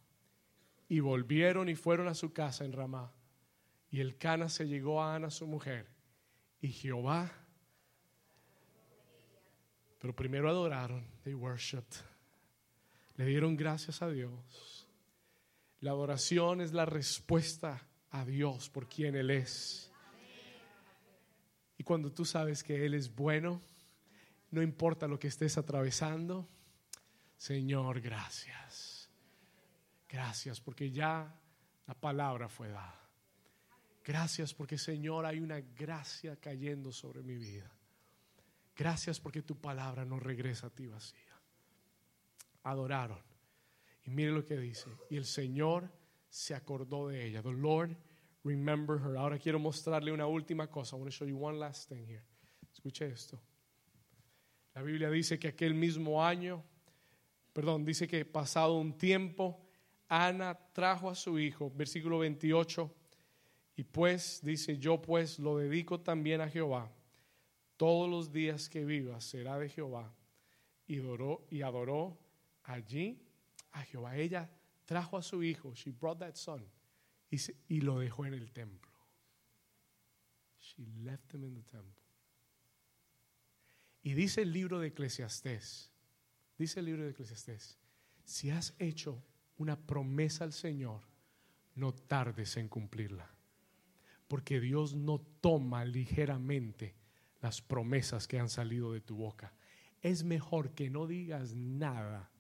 [0.89, 3.13] y volvieron y fueron a su casa en Ramá.
[3.91, 5.87] Y el Cana se llegó a Ana, su mujer,
[6.61, 7.31] y Jehová.
[9.99, 11.95] Pero primero adoraron, they worshiped.
[13.17, 14.87] Le dieron gracias a Dios.
[15.79, 19.90] La adoración es la respuesta a Dios por quien Él es.
[21.81, 23.59] Y cuando tú sabes que Él es bueno,
[24.51, 26.47] no importa lo que estés atravesando,
[27.37, 29.09] Señor, gracias.
[30.07, 31.35] Gracias porque ya
[31.87, 33.09] la palabra fue dada.
[34.05, 37.71] Gracias porque, Señor, hay una gracia cayendo sobre mi vida.
[38.75, 41.35] Gracias porque tu palabra no regresa a ti vacía.
[42.61, 43.23] Adoraron.
[44.05, 44.87] Y mire lo que dice.
[45.09, 45.91] Y el Señor
[46.29, 47.41] se acordó de ella.
[47.41, 47.97] The Lord
[48.43, 49.17] remember her.
[49.17, 50.95] Ahora quiero mostrarle una última cosa.
[50.95, 52.23] I want to show you one last thing here.
[52.71, 53.39] Escuche esto.
[54.73, 56.63] La Biblia dice que aquel mismo año,
[57.53, 59.59] perdón, dice que pasado un tiempo,
[60.07, 62.93] Ana trajo a su hijo, versículo 28,
[63.77, 66.91] y pues dice, yo pues lo dedico también a Jehová.
[67.77, 70.13] Todos los días que viva será de Jehová.
[70.85, 72.17] Y adoró, y adoró
[72.63, 73.21] allí
[73.71, 74.17] a Jehová.
[74.17, 74.49] Ella
[74.85, 75.73] trajo a su hijo.
[75.73, 76.65] She brought that son
[77.31, 78.91] y, lo dejó en el templo.
[80.59, 82.03] She left him in the temple.
[84.03, 85.91] Y dice el libro de Eclesiastés,
[86.57, 87.77] dice el libro de Eclesiastés,
[88.25, 89.23] si has hecho
[89.57, 91.01] una promesa al Señor,
[91.75, 93.33] no tardes en cumplirla.
[94.27, 96.95] Porque Dios no toma ligeramente
[97.41, 99.53] las promesas que han salido de tu boca.
[100.01, 102.31] Es mejor que no digas nada,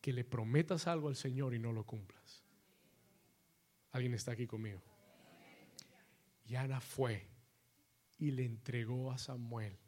[0.00, 2.41] que le prometas algo al Señor y no lo cumplas.
[3.92, 4.82] ¿Alguien está aquí conmigo?
[6.46, 7.26] Y Ana fue
[8.18, 9.78] y le entregó a Samuel.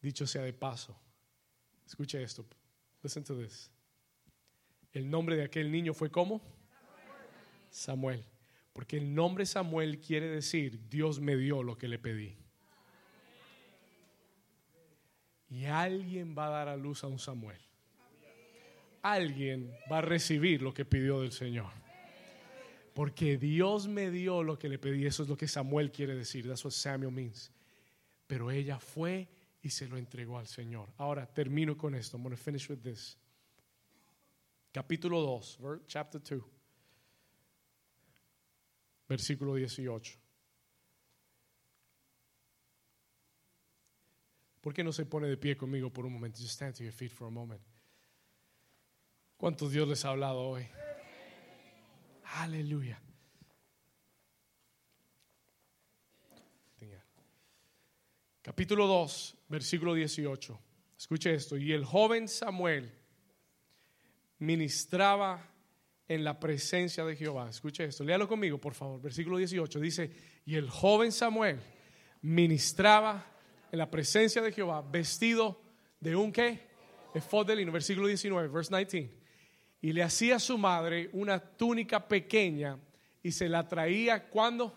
[0.00, 0.96] Dicho sea de paso,
[1.86, 2.46] escuche esto.
[3.02, 3.70] Listen to this.
[4.92, 6.40] El nombre de aquel niño fue ¿cómo?
[7.70, 8.24] Samuel.
[8.72, 12.36] Porque el nombre Samuel quiere decir Dios me dio lo que le pedí.
[15.50, 17.60] Y alguien va a dar a luz a un Samuel.
[19.02, 21.72] Alguien va a recibir lo que pidió del Señor.
[22.98, 25.06] Porque Dios me dio lo que le pedí.
[25.06, 26.48] Eso es lo que Samuel quiere decir.
[26.48, 27.48] That's what Samuel means.
[28.26, 29.28] Pero ella fue
[29.62, 30.88] y se lo entregó al Señor.
[30.96, 32.16] Ahora termino con esto.
[32.16, 33.16] I'm going to finish with this.
[34.72, 36.42] Capítulo 2, chapter 2.
[39.08, 40.18] Versículo 18.
[44.60, 46.40] ¿Por qué no se pone de pie conmigo por un momento?
[46.40, 47.62] Just stand to your feet for a moment.
[49.36, 50.66] ¿Cuánto Dios les ha hablado hoy?
[52.34, 53.00] Aleluya.
[58.42, 60.58] Capítulo 2, versículo 18.
[60.96, 61.58] Escuche esto.
[61.58, 62.90] Y el joven Samuel
[64.38, 65.46] ministraba
[66.08, 67.50] en la presencia de Jehová.
[67.50, 68.04] Escuche esto.
[68.04, 69.02] Léalo conmigo, por favor.
[69.02, 70.10] Versículo 18 dice,
[70.46, 71.60] y el joven Samuel
[72.22, 73.26] ministraba
[73.70, 75.60] en la presencia de Jehová vestido
[76.00, 76.60] de un qué?
[77.14, 77.70] Efod de lino.
[77.70, 79.27] Versículo 19, verse 19.
[79.80, 82.78] Y le hacía a su madre una túnica pequeña
[83.22, 84.74] y se la traía cuando?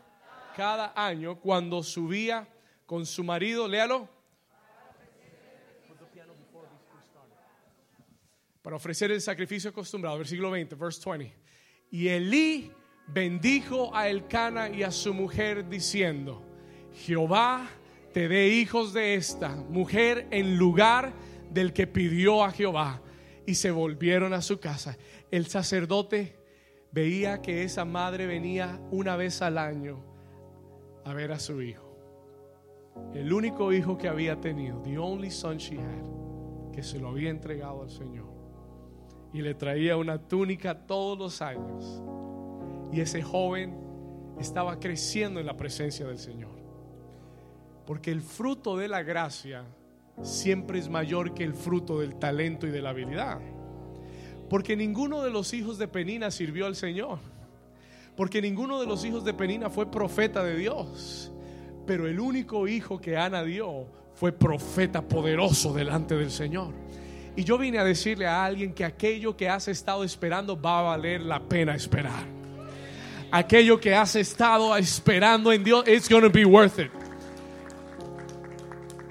[0.56, 2.48] Cada año, cuando subía
[2.86, 4.08] con su marido, léalo.
[8.62, 11.36] Para ofrecer el sacrificio acostumbrado, versículo 20, verse 20.
[11.90, 12.72] Y Elí
[13.08, 16.44] bendijo a Elcana y a su mujer diciendo,
[16.94, 17.68] Jehová
[18.14, 21.14] te dé hijos de esta mujer en lugar
[21.50, 23.02] del que pidió a Jehová.
[23.52, 24.98] Y se volvieron a su casa.
[25.30, 26.38] El sacerdote
[26.92, 30.04] veía que esa madre venía una vez al año
[31.04, 31.92] a ver a su hijo
[33.14, 37.30] el único hijo que había tenido, the only son she had, que se lo había
[37.30, 38.32] entregado al Señor.
[39.34, 42.02] Y le traía una túnica todos los años.
[42.92, 43.78] Y ese joven
[44.40, 46.52] estaba creciendo en la presencia del Señor.
[47.86, 49.66] Porque el fruto de la gracia
[50.22, 53.40] siempre es mayor que el fruto del talento y de la habilidad.
[54.50, 57.20] Porque ninguno de los hijos de Penina sirvió al Señor.
[58.16, 61.32] Porque ninguno de los hijos de Penina fue profeta de Dios.
[61.88, 66.74] Pero el único hijo que Ana dio fue profeta poderoso delante del Señor.
[67.36, 70.82] Y yo vine a decirle a alguien que aquello que has estado esperando va a
[70.82, 72.26] valer la pena esperar.
[73.32, 76.92] Aquello que has estado esperando en Dios, it's going to be worth it.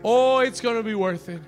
[0.03, 1.43] Oh, it's going to be worth it.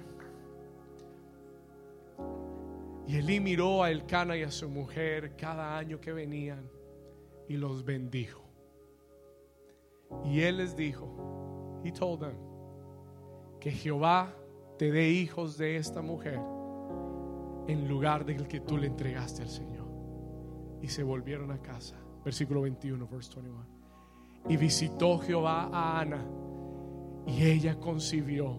[3.06, 6.68] Y Elí miró a Elcana y a su mujer cada año que venían
[7.48, 8.42] y los bendijo.
[10.24, 12.36] Y él les dijo, he told them,
[13.58, 14.34] que Jehová
[14.78, 16.40] te dé hijos de esta mujer
[17.68, 19.88] en lugar del que tú le entregaste al Señor.
[20.82, 21.96] Y se volvieron a casa.
[22.24, 23.66] Versículo 21, verse 21.
[24.48, 26.24] Y visitó Jehová a Ana
[27.26, 28.58] y ella concibió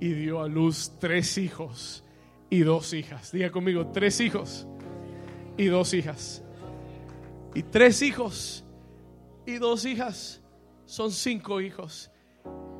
[0.00, 2.04] y dio a luz tres hijos
[2.50, 3.32] y dos hijas.
[3.32, 4.66] Diga conmigo, tres hijos
[5.56, 6.42] y dos hijas.
[7.54, 8.64] Y tres hijos
[9.46, 10.42] y dos hijas
[10.86, 12.10] son cinco hijos.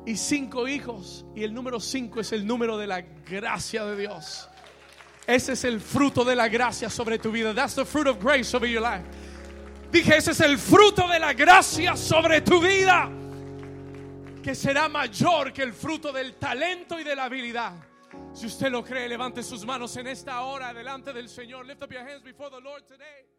[0.05, 1.25] Y cinco hijos.
[1.35, 4.49] Y el número cinco es el número de la gracia de Dios.
[5.25, 7.53] Ese es el fruto de la gracia sobre tu vida.
[7.53, 9.05] That's the fruit of grace over your life.
[9.91, 13.09] Dije, ese es el fruto de la gracia sobre tu vida.
[14.43, 17.71] Que será mayor que el fruto del talento y de la habilidad.
[18.33, 21.65] Si usted lo cree, levante sus manos en esta hora delante del Señor.
[21.65, 23.32] Lift up your hands before the Lord today.